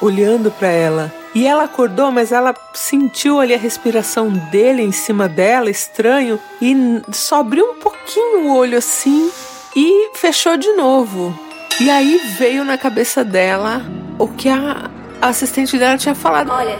olhando 0.01 0.49
para 0.49 0.69
ela. 0.69 1.13
E 1.35 1.45
ela 1.45 1.65
acordou, 1.65 2.11
mas 2.11 2.31
ela 2.31 2.55
sentiu 2.73 3.39
ali 3.39 3.53
a 3.53 3.57
respiração 3.57 4.29
dele 4.49 4.81
em 4.81 4.91
cima 4.91 5.29
dela, 5.29 5.69
estranho, 5.69 6.39
e 6.59 7.01
só 7.11 7.41
abriu 7.41 7.71
um 7.71 7.75
pouquinho 7.75 8.47
o 8.47 8.57
olho 8.57 8.77
assim 8.77 9.29
e 9.75 10.09
fechou 10.15 10.57
de 10.57 10.71
novo. 10.73 11.37
E 11.79 11.89
aí 11.89 12.17
veio 12.37 12.65
na 12.65 12.77
cabeça 12.79 13.23
dela 13.23 13.83
o 14.17 14.27
que 14.27 14.49
a 14.49 14.89
assistente 15.21 15.77
dela 15.77 15.97
tinha 15.97 16.15
falado. 16.15 16.51
Olha, 16.51 16.77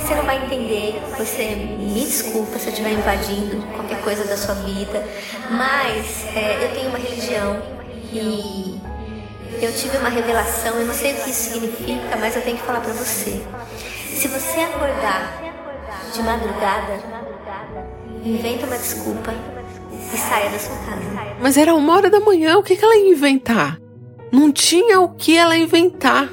você 0.00 0.14
não 0.14 0.24
vai 0.24 0.42
entender, 0.44 1.00
você 1.16 1.54
me 1.54 2.04
desculpa 2.04 2.58
se 2.58 2.66
eu 2.66 2.72
estiver 2.72 2.92
invadindo 2.92 3.62
qualquer 3.74 4.00
coisa 4.02 4.24
da 4.24 4.36
sua 4.36 4.54
vida, 4.54 5.04
mas 5.50 6.26
é, 6.34 6.64
eu 6.64 6.74
tenho 6.74 6.88
uma 6.88 6.98
religião 6.98 7.62
e 8.12 8.80
eu 9.60 9.72
tive 9.72 9.98
uma 9.98 10.08
revelação, 10.08 10.74
eu 10.76 10.86
não 10.86 10.94
sei 10.94 11.12
o 11.12 11.16
que 11.16 11.30
isso 11.30 11.52
significa, 11.52 12.16
mas 12.18 12.34
eu 12.34 12.42
tenho 12.42 12.56
que 12.56 12.62
falar 12.62 12.80
para 12.80 12.92
você. 12.92 13.42
Se 14.14 14.28
você 14.28 14.60
acordar 14.60 15.40
de 16.12 16.22
madrugada, 16.22 16.98
inventa 18.24 18.66
uma 18.66 18.76
desculpa 18.76 19.32
e 20.12 20.16
saia 20.16 20.50
da 20.50 20.58
sua 20.58 20.76
casa. 20.76 21.36
Mas 21.40 21.56
era 21.56 21.74
uma 21.74 21.94
hora 21.94 22.10
da 22.10 22.20
manhã, 22.20 22.58
o 22.58 22.62
que, 22.62 22.76
que 22.76 22.84
ela 22.84 22.96
ia 22.96 23.12
inventar? 23.12 23.78
Não 24.32 24.50
tinha 24.50 25.00
o 25.00 25.10
que 25.10 25.36
ela 25.36 25.56
inventar. 25.56 26.30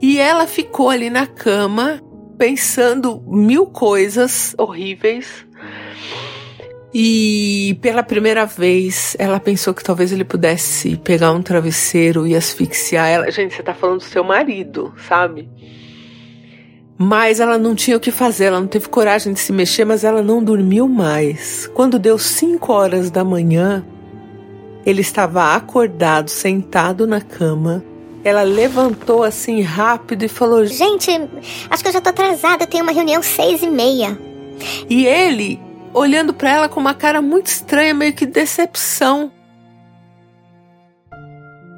E 0.00 0.18
ela 0.18 0.46
ficou 0.46 0.90
ali 0.90 1.10
na 1.10 1.26
cama, 1.26 2.00
pensando 2.38 3.22
mil 3.26 3.66
coisas 3.66 4.54
horríveis. 4.56 5.46
E 6.94 7.78
pela 7.82 8.02
primeira 8.02 8.46
vez 8.46 9.14
ela 9.18 9.38
pensou 9.38 9.74
que 9.74 9.84
talvez 9.84 10.10
ele 10.10 10.24
pudesse 10.24 10.96
pegar 10.96 11.32
um 11.32 11.42
travesseiro 11.42 12.26
e 12.26 12.34
asfixiar 12.34 13.08
ela. 13.08 13.30
Gente, 13.30 13.54
você 13.54 13.62
tá 13.62 13.74
falando 13.74 13.98
do 13.98 14.04
seu 14.04 14.24
marido, 14.24 14.94
sabe? 15.06 15.48
Mas 16.96 17.38
ela 17.40 17.58
não 17.58 17.74
tinha 17.74 17.96
o 17.96 18.00
que 18.00 18.10
fazer, 18.10 18.46
ela 18.46 18.58
não 18.58 18.66
teve 18.66 18.88
coragem 18.88 19.32
de 19.32 19.38
se 19.38 19.52
mexer, 19.52 19.84
mas 19.84 20.02
ela 20.02 20.22
não 20.22 20.42
dormiu 20.42 20.88
mais. 20.88 21.70
Quando 21.74 21.98
deu 21.98 22.18
5 22.18 22.72
horas 22.72 23.10
da 23.10 23.22
manhã, 23.22 23.84
ele 24.84 25.00
estava 25.00 25.54
acordado, 25.54 26.28
sentado 26.28 27.06
na 27.06 27.20
cama. 27.20 27.84
Ela 28.28 28.42
levantou 28.42 29.24
assim 29.24 29.62
rápido 29.62 30.22
e 30.22 30.28
falou: 30.28 30.66
Gente, 30.66 31.10
acho 31.70 31.82
que 31.82 31.88
eu 31.88 31.92
já 31.92 32.00
tô 32.00 32.10
atrasada, 32.10 32.64
eu 32.64 32.66
tenho 32.66 32.84
uma 32.84 32.92
reunião 32.92 33.22
seis 33.22 33.62
e 33.62 33.70
meia. 33.70 34.18
E 34.90 35.06
ele 35.06 35.58
olhando 35.94 36.34
para 36.34 36.50
ela 36.50 36.68
com 36.68 36.78
uma 36.78 36.92
cara 36.92 37.22
muito 37.22 37.46
estranha, 37.46 37.94
meio 37.94 38.12
que 38.12 38.26
decepção. 38.26 39.32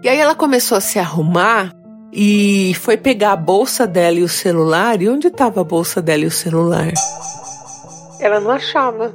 E 0.03 0.09
aí 0.09 0.19
ela 0.19 0.35
começou 0.35 0.77
a 0.77 0.81
se 0.81 0.99
arrumar 0.99 1.73
e 2.13 2.75
foi 2.81 2.97
pegar 2.97 3.33
a 3.33 3.37
bolsa 3.37 3.87
dela 3.87 4.17
e 4.17 4.25
o 4.25 4.29
celular. 4.29 5.01
E 5.01 5.09
onde 5.09 5.29
estava 5.29 5.61
a 5.61 5.65
bolsa 5.65 6.03
dela 6.03 6.25
e 6.25 6.27
o 6.27 6.33
celular? 6.33 6.93
ela 8.19 8.41
não 8.41 8.51
achava. 8.51 9.15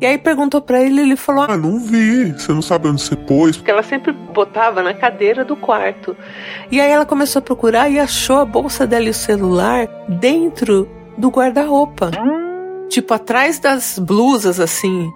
E 0.00 0.06
aí 0.06 0.18
perguntou 0.18 0.60
para 0.60 0.82
ele, 0.82 1.00
ele 1.00 1.16
falou: 1.16 1.46
Ah, 1.48 1.56
não 1.56 1.78
vi. 1.78 2.32
Você 2.32 2.52
não 2.52 2.62
sabe 2.62 2.88
onde 2.88 3.02
você 3.02 3.16
pôs? 3.16 3.56
Porque 3.56 3.70
ela 3.70 3.82
sempre 3.82 4.12
botava 4.12 4.82
na 4.82 4.92
cadeira 4.92 5.44
do 5.44 5.56
quarto. 5.56 6.16
E 6.70 6.80
aí 6.80 6.90
ela 6.90 7.06
começou 7.06 7.40
a 7.40 7.42
procurar 7.42 7.88
e 7.88 7.98
achou 7.98 8.38
a 8.38 8.44
bolsa 8.44 8.86
dela 8.86 9.06
e 9.06 9.10
o 9.10 9.14
celular 9.14 9.86
dentro 10.08 10.88
do 11.16 11.28
guarda-roupa. 11.28 12.10
Tipo, 12.88 13.14
atrás 13.14 13.58
das 13.58 13.98
blusas, 13.98 14.60
assim. 14.60 15.10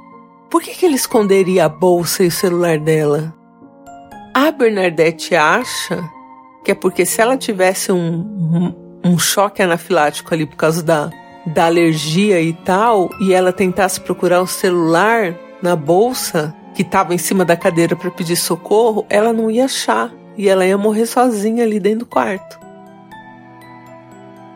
Por 0.48 0.62
que, 0.62 0.70
que 0.70 0.86
ele 0.86 0.94
esconderia 0.94 1.66
a 1.66 1.68
bolsa 1.68 2.24
e 2.24 2.28
o 2.28 2.32
celular 2.32 2.78
dela? 2.78 3.34
A 4.32 4.50
Bernadette 4.50 5.34
acha 5.34 6.08
que 6.64 6.70
é 6.70 6.74
porque 6.74 7.04
se 7.04 7.20
ela 7.20 7.36
tivesse 7.36 7.92
um, 7.92 7.98
um, 7.98 8.74
um 9.04 9.18
choque 9.18 9.62
anafilático 9.62 10.32
ali 10.32 10.46
por 10.46 10.56
causa 10.56 10.82
da, 10.82 11.10
da 11.48 11.66
alergia 11.66 12.40
e 12.40 12.52
tal, 12.52 13.10
e 13.20 13.32
ela 13.32 13.52
tentasse 13.52 14.00
procurar 14.00 14.40
o 14.40 14.46
celular 14.46 15.34
na 15.62 15.74
bolsa 15.74 16.54
que 16.74 16.82
estava 16.82 17.14
em 17.14 17.18
cima 17.18 17.44
da 17.44 17.56
cadeira 17.56 17.96
para 17.96 18.10
pedir 18.10 18.36
socorro, 18.36 19.04
ela 19.08 19.32
não 19.32 19.50
ia 19.50 19.64
achar 19.64 20.12
e 20.36 20.48
ela 20.48 20.64
ia 20.64 20.78
morrer 20.78 21.06
sozinha 21.06 21.64
ali 21.64 21.80
dentro 21.80 22.00
do 22.00 22.06
quarto. 22.06 22.58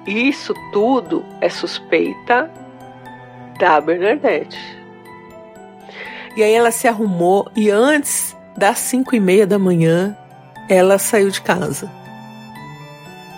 Isso 0.06 0.54
tudo 0.72 1.24
é 1.40 1.48
suspeita 1.48 2.50
da 3.58 3.80
Bernadette. 3.80 4.58
E 6.36 6.42
aí 6.42 6.52
ela 6.52 6.70
se 6.70 6.88
arrumou 6.88 7.50
e 7.56 7.70
antes 7.70 8.36
das 8.56 8.78
cinco 8.78 9.14
e 9.14 9.20
meia 9.20 9.46
da 9.46 9.58
manhã 9.58 10.16
ela 10.68 10.98
saiu 10.98 11.30
de 11.30 11.40
casa, 11.40 11.90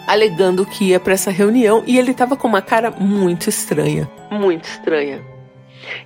alegando 0.07 0.67
que 0.67 0.87
ia 0.87 1.01
para 1.01 1.15
essa 1.15 1.31
reunião 1.31 1.83
e 1.87 1.99
ele 1.99 2.11
estava 2.11 2.37
com 2.37 2.49
uma 2.49 2.63
cara 2.63 2.91
muito 2.91 3.49
estranha, 3.49 4.11
muito 4.31 4.65
estranha. 4.65 5.23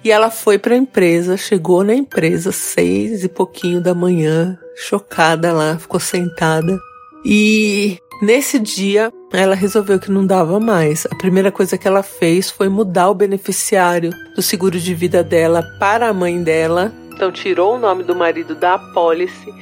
E 0.05 0.11
ela 0.11 0.31
foi 0.31 0.59
para 0.59 0.75
a 0.75 0.79
empresa, 0.79 1.37
chegou 1.37 1.85
na 1.85 1.95
empresa 1.95 2.51
seis 2.51 3.23
e 3.23 3.29
pouquinho 3.29 3.81
da 3.81 3.95
manhã, 3.95 4.59
chocada 4.77 5.53
lá, 5.53 5.79
ficou 5.79 6.01
sentada 6.01 6.79
e 7.25 7.99
Nesse 8.21 8.59
dia, 8.59 9.13
ela 9.33 9.55
resolveu 9.55 10.01
que 10.01 10.11
não 10.11 10.27
dava 10.27 10.59
mais. 10.59 11.07
A 11.07 11.15
primeira 11.15 11.53
coisa 11.53 11.79
que 11.79 11.87
ela 11.87 12.03
fez 12.03 12.51
foi 12.51 12.69
mudar 12.69 13.11
o 13.11 13.15
beneficiário 13.15 14.11
do 14.35 14.43
seguro 14.43 14.79
de 14.81 14.93
vida 14.93 15.23
dela 15.23 15.63
para 15.79 16.09
a 16.09 16.13
mãe 16.13 16.43
dela. 16.43 16.93
Então, 17.15 17.31
tirou 17.31 17.77
o 17.77 17.79
nome 17.79 18.03
do 18.03 18.17
marido 18.17 18.57
da 18.57 18.75
apólice, 18.75 19.55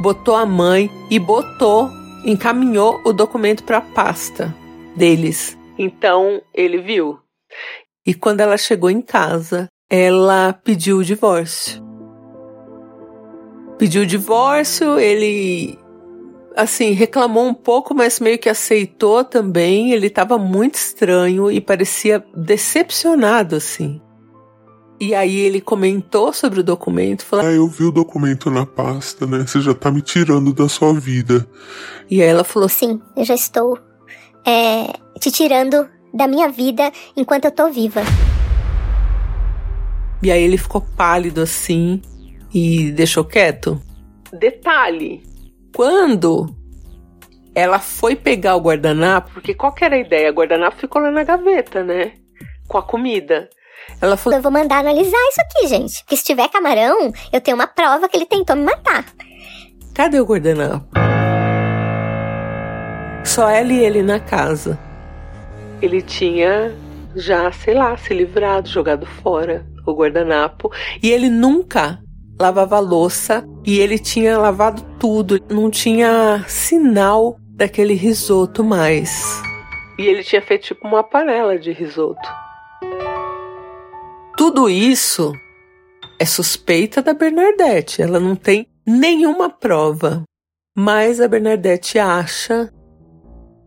botou 0.00 0.36
a 0.36 0.46
mãe 0.46 0.88
e 1.10 1.18
botou, 1.18 1.90
encaminhou 2.24 3.00
o 3.04 3.12
documento 3.12 3.64
para 3.64 3.78
a 3.78 3.82
pasta 3.82 4.54
deles. 4.96 5.56
Então, 5.78 6.42
ele 6.52 6.78
viu. 6.78 7.18
E 8.06 8.14
quando 8.14 8.40
ela 8.40 8.56
chegou 8.56 8.90
em 8.90 9.00
casa, 9.00 9.68
ela 9.88 10.52
pediu 10.52 10.98
o 10.98 11.04
divórcio. 11.04 11.82
Pediu 13.78 14.02
o 14.02 14.06
divórcio, 14.06 14.98
ele 14.98 15.78
assim, 16.56 16.90
reclamou 16.90 17.46
um 17.46 17.54
pouco, 17.54 17.94
mas 17.94 18.18
meio 18.18 18.38
que 18.38 18.48
aceitou 18.48 19.24
também. 19.24 19.92
Ele 19.92 20.08
estava 20.08 20.36
muito 20.36 20.74
estranho 20.74 21.50
e 21.50 21.60
parecia 21.60 22.24
decepcionado, 22.34 23.56
assim. 23.56 24.00
E 25.00 25.14
aí 25.14 25.38
ele 25.38 25.60
comentou 25.60 26.32
sobre 26.32 26.60
o 26.60 26.62
documento, 26.62 27.24
falou: 27.24 27.46
Ah, 27.46 27.52
eu 27.52 27.68
vi 27.68 27.84
o 27.84 27.92
documento 27.92 28.50
na 28.50 28.66
pasta, 28.66 29.26
né? 29.26 29.46
Você 29.46 29.60
já 29.60 29.72
tá 29.72 29.92
me 29.92 30.02
tirando 30.02 30.52
da 30.52 30.68
sua 30.68 30.92
vida. 30.92 31.46
E 32.10 32.20
aí 32.20 32.28
ela 32.28 32.42
falou: 32.42 32.68
Sim, 32.68 33.00
eu 33.16 33.24
já 33.24 33.34
estou 33.34 33.78
é, 34.44 34.92
te 35.20 35.30
tirando 35.30 35.88
da 36.12 36.26
minha 36.26 36.48
vida 36.48 36.90
enquanto 37.16 37.44
eu 37.44 37.52
tô 37.52 37.70
viva. 37.70 38.02
E 40.20 40.32
aí 40.32 40.42
ele 40.42 40.58
ficou 40.58 40.80
pálido 40.80 41.40
assim 41.40 42.02
e 42.52 42.90
deixou 42.90 43.24
quieto. 43.24 43.80
Detalhe: 44.32 45.22
quando 45.72 46.52
ela 47.54 47.78
foi 47.78 48.16
pegar 48.16 48.56
o 48.56 48.60
guardanapo, 48.60 49.30
porque 49.32 49.54
qual 49.54 49.72
que 49.72 49.84
era 49.84 49.94
a 49.94 50.00
ideia? 50.00 50.30
O 50.30 50.34
guardanapo 50.34 50.76
ficou 50.76 51.00
lá 51.00 51.12
na 51.12 51.22
gaveta, 51.22 51.84
né? 51.84 52.14
Com 52.66 52.78
a 52.78 52.82
comida. 52.82 53.48
Ela 54.00 54.16
falou: 54.16 54.38
Eu 54.38 54.42
vou 54.42 54.52
mandar 54.52 54.78
analisar 54.78 55.18
isso 55.30 55.40
aqui, 55.40 55.68
gente. 55.68 56.02
Porque 56.04 56.16
se 56.16 56.24
tiver 56.24 56.48
camarão, 56.48 57.12
eu 57.32 57.40
tenho 57.40 57.56
uma 57.56 57.66
prova 57.66 58.08
que 58.08 58.16
ele 58.16 58.26
tentou 58.26 58.56
me 58.56 58.64
matar. 58.64 59.04
Cadê 59.94 60.20
o 60.20 60.24
guardanapo? 60.24 60.86
Só 63.24 63.48
ela 63.48 63.72
e 63.72 63.78
ele 63.78 64.02
na 64.02 64.20
casa. 64.20 64.78
Ele 65.82 66.00
tinha 66.00 66.74
já, 67.14 67.50
sei 67.52 67.74
lá, 67.74 67.96
se 67.96 68.14
livrado, 68.14 68.68
jogado 68.68 69.06
fora 69.06 69.66
o 69.86 69.92
guardanapo. 69.92 70.70
E 71.02 71.10
ele 71.10 71.28
nunca 71.28 71.98
lavava 72.38 72.78
louça 72.78 73.44
e 73.66 73.80
ele 73.80 73.98
tinha 73.98 74.38
lavado 74.38 74.82
tudo, 74.98 75.40
não 75.50 75.70
tinha 75.70 76.44
sinal 76.46 77.36
daquele 77.56 77.94
risoto 77.94 78.62
mais. 78.62 79.42
E 79.98 80.06
ele 80.06 80.22
tinha 80.22 80.40
feito 80.40 80.62
tipo 80.62 80.86
uma 80.86 81.02
panela 81.02 81.58
de 81.58 81.72
risoto. 81.72 82.28
Tudo 84.38 84.70
isso 84.70 85.32
é 86.16 86.24
suspeita 86.24 87.02
da 87.02 87.12
Bernadette, 87.12 88.00
ela 88.00 88.20
não 88.20 88.36
tem 88.36 88.68
nenhuma 88.86 89.50
prova. 89.50 90.22
Mas 90.76 91.20
a 91.20 91.26
Bernadette 91.26 91.98
acha, 91.98 92.72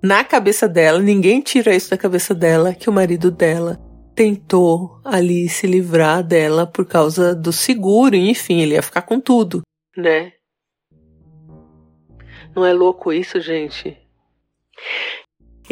na 0.02 0.24
cabeça 0.24 0.70
dela, 0.70 1.00
ninguém 1.00 1.42
tira 1.42 1.76
isso 1.76 1.90
da 1.90 1.98
cabeça 1.98 2.34
dela, 2.34 2.74
que 2.74 2.90
o 2.90 2.94
marido 2.94 3.30
dela 3.30 3.82
tentou 4.16 5.02
ali 5.04 5.50
se 5.50 5.68
livrar 5.68 6.24
dela 6.24 6.66
por 6.66 6.86
causa 6.86 7.36
do 7.36 7.52
seguro, 7.52 8.16
enfim, 8.16 8.62
ele 8.62 8.76
ia 8.76 8.82
ficar 8.82 9.02
com 9.02 9.20
tudo, 9.20 9.64
né? 9.98 10.32
Não 12.56 12.66
é 12.66 12.72
louco 12.72 13.12
isso, 13.12 13.42
gente? 13.42 13.98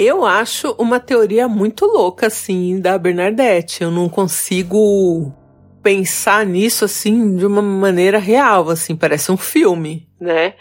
Eu 0.02 0.24
acho 0.24 0.74
uma 0.80 0.98
teoria 0.98 1.46
muito 1.46 1.86
louca, 1.86 2.28
assim, 2.28 2.80
da 2.80 2.98
Bernadette. 2.98 3.84
Eu 3.84 3.92
não 3.92 4.08
consigo 4.08 5.30
pensar 5.84 6.46
nisso, 6.46 6.86
assim, 6.86 7.36
de 7.36 7.46
uma 7.46 7.62
maneira 7.62 8.18
real, 8.18 8.70
assim, 8.70 8.96
parece 8.96 9.30
um 9.30 9.36
filme, 9.36 10.08
né? 10.18 10.54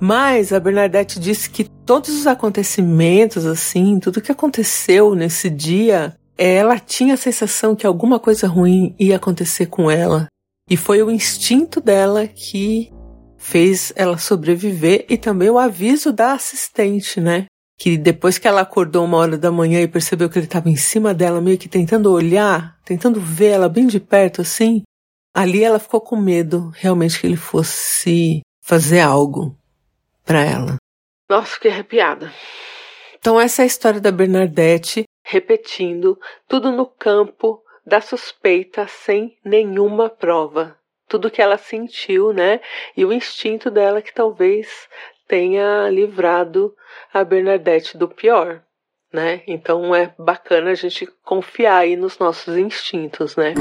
Mas 0.00 0.54
a 0.54 0.58
Bernadette 0.58 1.20
disse 1.20 1.50
que 1.50 1.64
todos 1.64 2.08
os 2.08 2.26
acontecimentos, 2.26 3.44
assim, 3.44 4.00
tudo 4.00 4.22
que 4.22 4.32
aconteceu 4.32 5.14
nesse 5.14 5.50
dia 5.50 6.16
ela 6.38 6.78
tinha 6.78 7.12
a 7.12 7.18
sensação 7.18 7.76
que 7.76 7.86
alguma 7.86 8.18
coisa 8.18 8.48
ruim 8.48 8.94
ia 8.98 9.16
acontecer 9.16 9.66
com 9.66 9.90
ela. 9.90 10.28
E 10.70 10.78
foi 10.78 11.02
o 11.02 11.10
instinto 11.10 11.78
dela 11.78 12.26
que 12.26 12.90
fez 13.36 13.92
ela 13.96 14.16
sobreviver 14.16 15.04
e 15.10 15.18
também 15.18 15.50
o 15.50 15.58
aviso 15.58 16.10
da 16.10 16.32
assistente, 16.32 17.20
né? 17.20 17.44
Que 17.78 17.96
depois 17.96 18.38
que 18.38 18.48
ela 18.48 18.60
acordou 18.60 19.04
uma 19.04 19.18
hora 19.18 19.38
da 19.38 19.52
manhã 19.52 19.80
e 19.80 19.88
percebeu 19.88 20.28
que 20.28 20.38
ele 20.38 20.46
estava 20.46 20.68
em 20.68 20.76
cima 20.76 21.14
dela, 21.14 21.40
meio 21.40 21.56
que 21.56 21.68
tentando 21.68 22.12
olhar, 22.12 22.76
tentando 22.84 23.20
ver 23.20 23.50
ela 23.50 23.68
bem 23.68 23.86
de 23.86 24.00
perto 24.00 24.40
assim, 24.40 24.82
ali 25.32 25.62
ela 25.62 25.78
ficou 25.78 26.00
com 26.00 26.16
medo 26.16 26.72
realmente 26.74 27.20
que 27.20 27.26
ele 27.26 27.36
fosse 27.36 28.40
fazer 28.60 29.00
algo 29.00 29.56
para 30.24 30.44
ela. 30.44 30.76
Nossa, 31.30 31.54
fiquei 31.54 31.70
arrepiada. 31.70 32.32
Então 33.18 33.40
essa 33.40 33.62
é 33.62 33.64
a 33.64 33.66
história 33.66 34.00
da 34.00 34.10
Bernadette 34.10 35.04
repetindo, 35.28 36.18
tudo 36.48 36.72
no 36.72 36.86
campo 36.86 37.62
da 37.84 38.00
suspeita 38.00 38.86
sem 38.88 39.36
nenhuma 39.44 40.08
prova. 40.08 40.76
Tudo 41.06 41.30
que 41.30 41.40
ela 41.40 41.58
sentiu, 41.58 42.32
né? 42.32 42.60
E 42.96 43.04
o 43.04 43.12
instinto 43.12 43.70
dela 43.70 44.00
que 44.00 44.12
talvez 44.12 44.88
tenha 45.28 45.88
livrado 45.90 46.74
a 47.12 47.22
Bernadette 47.22 47.96
do 47.96 48.08
pior, 48.08 48.62
né? 49.12 49.42
Então 49.46 49.94
é 49.94 50.12
bacana 50.18 50.70
a 50.70 50.74
gente 50.74 51.06
confiar 51.24 51.78
aí 51.78 51.96
nos 51.96 52.18
nossos 52.18 52.56
instintos, 52.56 53.36
né? 53.36 53.54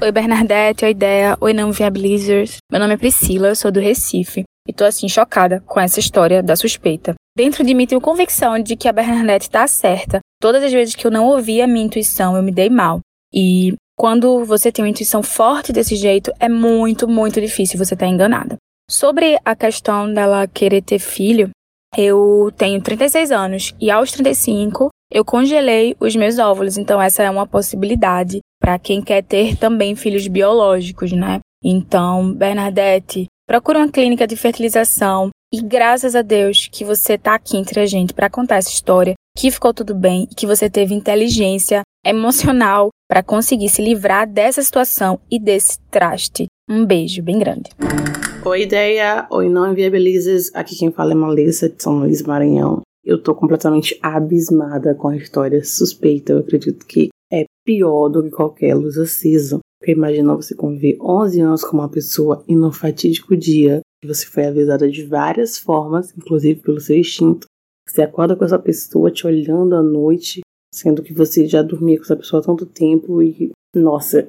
Oi, 0.00 0.12
Bernadette, 0.12 0.84
oi, 0.84 0.92
Ideia, 0.92 1.36
oi, 1.40 1.52
não 1.52 1.72
viabilizers. 1.72 2.58
Meu 2.70 2.80
nome 2.80 2.94
é 2.94 2.96
Priscila, 2.96 3.48
eu 3.48 3.56
sou 3.56 3.72
do 3.72 3.80
Recife 3.80 4.44
e 4.68 4.72
tô 4.72 4.84
assim 4.84 5.08
chocada 5.08 5.60
com 5.66 5.80
essa 5.80 5.98
história 5.98 6.42
da 6.42 6.54
suspeita. 6.54 7.14
Dentro 7.36 7.64
de 7.64 7.72
mim 7.72 7.86
tenho 7.86 8.00
convicção 8.00 8.58
de 8.58 8.76
que 8.76 8.86
a 8.86 8.92
Bernadette 8.92 9.50
tá 9.50 9.66
certa. 9.66 10.20
Todas 10.40 10.62
as 10.62 10.72
vezes 10.72 10.94
que 10.94 11.06
eu 11.06 11.10
não 11.10 11.26
ouvi 11.26 11.62
a 11.62 11.66
minha 11.66 11.86
intuição, 11.86 12.36
eu 12.36 12.42
me 12.42 12.52
dei 12.52 12.68
mal. 12.68 13.00
E 13.32 13.74
quando 13.96 14.44
você 14.44 14.70
tem 14.70 14.84
uma 14.84 14.90
intuição 14.90 15.22
forte 15.22 15.72
desse 15.72 15.96
jeito, 15.96 16.32
é 16.38 16.48
muito, 16.48 17.08
muito 17.08 17.40
difícil 17.40 17.78
você 17.78 17.94
estar 17.94 18.06
tá 18.06 18.12
enganada. 18.12 18.56
Sobre 18.90 19.38
a 19.44 19.54
questão 19.54 20.12
dela 20.12 20.46
querer 20.46 20.80
ter 20.80 20.98
filho, 20.98 21.50
eu 21.96 22.50
tenho 22.56 22.82
36 22.82 23.30
anos 23.30 23.74
e 23.78 23.90
aos 23.90 24.12
35 24.12 24.88
eu 25.12 25.24
congelei 25.24 25.94
os 26.00 26.16
meus 26.16 26.38
óvulos, 26.38 26.78
então 26.78 27.00
essa 27.00 27.22
é 27.22 27.30
uma 27.30 27.46
possibilidade 27.46 28.40
para 28.60 28.78
quem 28.78 29.02
quer 29.02 29.22
ter 29.22 29.56
também 29.56 29.94
filhos 29.94 30.26
biológicos, 30.26 31.12
né? 31.12 31.40
Então, 31.62 32.32
Bernadette, 32.32 33.26
procura 33.46 33.78
uma 33.78 33.90
clínica 33.90 34.26
de 34.26 34.36
fertilização, 34.36 35.30
e 35.52 35.62
graças 35.62 36.14
a 36.14 36.22
Deus 36.22 36.68
que 36.70 36.84
você 36.84 37.16
tá 37.16 37.34
aqui 37.34 37.56
entre 37.56 37.80
a 37.80 37.86
gente 37.86 38.12
para 38.12 38.28
contar 38.28 38.56
essa 38.56 38.70
história, 38.70 39.14
que 39.36 39.50
ficou 39.50 39.72
tudo 39.72 39.94
bem 39.94 40.28
e 40.30 40.34
que 40.34 40.46
você 40.46 40.68
teve 40.68 40.94
inteligência 40.94 41.82
emocional 42.04 42.90
para 43.08 43.22
conseguir 43.22 43.70
se 43.70 43.82
livrar 43.82 44.26
dessa 44.26 44.62
situação 44.62 45.18
e 45.30 45.38
desse 45.38 45.78
traste. 45.90 46.46
Um 46.68 46.84
beijo 46.84 47.22
bem 47.22 47.38
grande. 47.38 47.70
Oi, 48.44 48.62
ideia! 48.62 49.26
Oi, 49.30 49.48
não 49.48 49.72
inviabilizes. 49.72 50.50
Aqui 50.54 50.76
quem 50.76 50.92
fala 50.92 51.12
é 51.12 51.14
Malissa 51.14 51.68
de 51.68 51.82
São 51.82 51.98
Luís 51.98 52.22
Maranhão. 52.22 52.82
Eu 53.04 53.20
tô 53.20 53.34
completamente 53.34 53.98
abismada 54.00 54.94
com 54.94 55.08
a 55.08 55.16
história 55.16 55.62
suspeita. 55.64 56.32
Eu 56.32 56.38
acredito 56.38 56.86
que 56.86 57.08
é 57.32 57.44
pior 57.64 58.08
do 58.08 58.22
que 58.22 58.30
qualquer 58.30 58.74
luz 58.74 58.96
acesa. 58.96 59.58
Porque 59.80 59.92
imagina 59.92 60.36
você 60.36 60.54
conviver 60.54 60.96
11 61.00 61.40
anos 61.40 61.64
com 61.64 61.76
uma 61.76 61.88
pessoa 61.88 62.44
e 62.48 62.54
no 62.54 62.72
fatídico 62.72 63.36
dia 63.36 63.80
que 64.00 64.08
você 64.08 64.24
foi 64.24 64.46
avisada 64.46 64.88
de 64.88 65.04
várias 65.04 65.58
formas, 65.58 66.14
inclusive 66.16 66.60
pelo 66.60 66.80
seu 66.80 66.96
instinto. 66.96 67.46
Você 67.88 68.02
acorda 68.02 68.36
com 68.36 68.44
essa 68.44 68.58
pessoa 68.58 69.10
te 69.10 69.26
olhando 69.26 69.74
à 69.74 69.82
noite, 69.82 70.40
sendo 70.72 71.02
que 71.02 71.12
você 71.12 71.46
já 71.46 71.60
dormia 71.60 71.96
com 71.96 72.04
essa 72.04 72.16
pessoa 72.16 72.40
há 72.40 72.46
tanto 72.46 72.64
tempo 72.66 73.20
e, 73.20 73.50
nossa, 73.74 74.28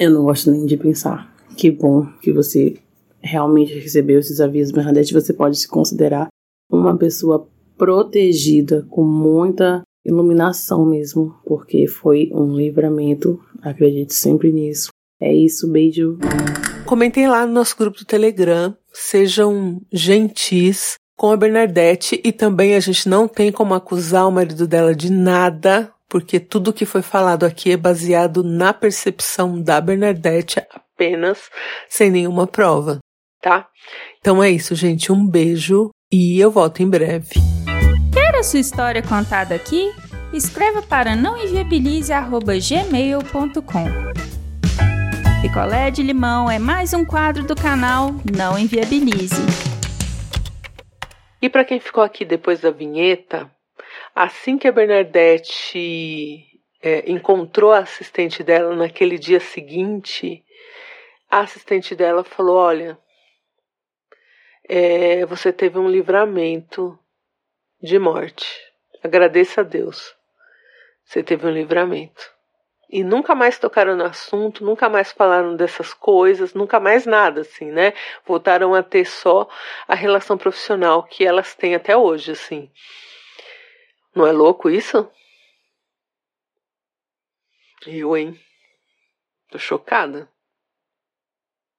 eu 0.00 0.10
não 0.10 0.24
gosto 0.24 0.50
nem 0.50 0.64
de 0.64 0.76
pensar. 0.76 1.30
Que 1.56 1.70
bom 1.70 2.06
que 2.22 2.32
você 2.32 2.76
realmente 3.22 3.78
recebeu 3.78 4.18
esses 4.18 4.40
avisos, 4.40 4.72
Bernadette. 4.72 5.14
Você 5.14 5.32
pode 5.32 5.58
se 5.58 5.68
considerar 5.68 6.28
uma 6.70 6.96
pessoa 6.96 7.48
protegida, 7.76 8.86
com 8.90 9.04
muita 9.04 9.82
iluminação 10.04 10.84
mesmo, 10.84 11.34
porque 11.44 11.86
foi 11.86 12.30
um 12.32 12.56
livramento. 12.56 13.40
Acredite 13.60 14.14
sempre 14.14 14.52
nisso. 14.52 14.90
É 15.20 15.32
isso, 15.32 15.70
beijo. 15.70 16.18
Comentei 16.84 17.28
lá 17.28 17.46
no 17.46 17.52
nosso 17.52 17.76
grupo 17.76 17.98
do 17.98 18.04
Telegram. 18.04 18.76
Sejam 18.92 19.80
gentis 19.92 20.96
com 21.16 21.30
a 21.30 21.36
Bernadette 21.36 22.20
e 22.24 22.32
também 22.32 22.74
a 22.74 22.80
gente 22.80 23.08
não 23.08 23.28
tem 23.28 23.52
como 23.52 23.74
acusar 23.74 24.26
o 24.26 24.32
marido 24.32 24.66
dela 24.66 24.94
de 24.94 25.10
nada, 25.10 25.92
porque 26.08 26.40
tudo 26.40 26.72
que 26.72 26.84
foi 26.84 27.00
falado 27.00 27.44
aqui 27.44 27.70
é 27.70 27.76
baseado 27.76 28.42
na 28.42 28.72
percepção 28.72 29.62
da 29.62 29.80
Bernadette 29.80 30.60
apenas, 30.68 31.38
sem 31.88 32.10
nenhuma 32.10 32.46
prova, 32.46 32.98
tá? 33.42 33.68
Então 34.20 34.42
é 34.42 34.50
isso, 34.50 34.74
gente. 34.74 35.12
Um 35.12 35.26
beijo 35.26 35.90
e 36.10 36.40
eu 36.40 36.50
volto 36.50 36.82
em 36.82 36.88
breve. 36.88 37.34
Quer 38.12 38.36
a 38.36 38.42
sua 38.42 38.60
história 38.60 39.02
contada 39.02 39.54
aqui? 39.54 39.92
Escreva 40.32 40.80
para 40.80 41.14
nãoenviabilize.gmail.com 41.14 43.84
Picolé 45.42 45.90
de 45.90 46.02
limão 46.02 46.50
é 46.50 46.58
mais 46.58 46.94
um 46.94 47.04
quadro 47.04 47.42
do 47.42 47.54
canal 47.54 48.14
Não 48.34 48.58
Enviabilize. 48.58 49.42
E 51.42 51.50
para 51.50 51.64
quem 51.64 51.80
ficou 51.80 52.04
aqui 52.04 52.24
depois 52.24 52.60
da 52.60 52.70
vinheta, 52.70 53.50
assim 54.14 54.56
que 54.56 54.68
a 54.68 54.72
Bernadette 54.72 56.46
é, 56.80 57.10
encontrou 57.10 57.72
a 57.72 57.80
assistente 57.80 58.44
dela 58.44 58.76
naquele 58.76 59.18
dia 59.18 59.40
seguinte, 59.40 60.44
a 61.28 61.40
assistente 61.40 61.96
dela 61.96 62.22
falou: 62.22 62.56
Olha, 62.56 62.96
é, 64.68 65.24
você 65.26 65.52
teve 65.52 65.78
um 65.78 65.88
livramento 65.88 66.98
de 67.82 67.98
morte. 67.98 68.46
Agradeça 69.02 69.62
a 69.62 69.64
Deus. 69.64 70.14
Você 71.04 71.22
teve 71.22 71.46
um 71.46 71.50
livramento. 71.50 72.30
E 72.88 73.02
nunca 73.02 73.34
mais 73.34 73.58
tocaram 73.58 73.96
no 73.96 74.04
assunto, 74.04 74.64
nunca 74.64 74.88
mais 74.88 75.10
falaram 75.10 75.56
dessas 75.56 75.94
coisas, 75.94 76.52
nunca 76.52 76.78
mais 76.78 77.06
nada, 77.06 77.40
assim, 77.40 77.72
né? 77.72 77.94
Voltaram 78.26 78.74
a 78.74 78.82
ter 78.82 79.06
só 79.06 79.48
a 79.88 79.94
relação 79.94 80.36
profissional 80.36 81.02
que 81.02 81.24
elas 81.24 81.54
têm 81.54 81.74
até 81.74 81.96
hoje, 81.96 82.32
assim. 82.32 82.70
Não 84.14 84.26
é 84.26 84.32
louco 84.32 84.68
isso? 84.68 85.10
Eu, 87.86 88.16
hein? 88.16 88.38
Tô 89.50 89.58
chocada. 89.58 90.31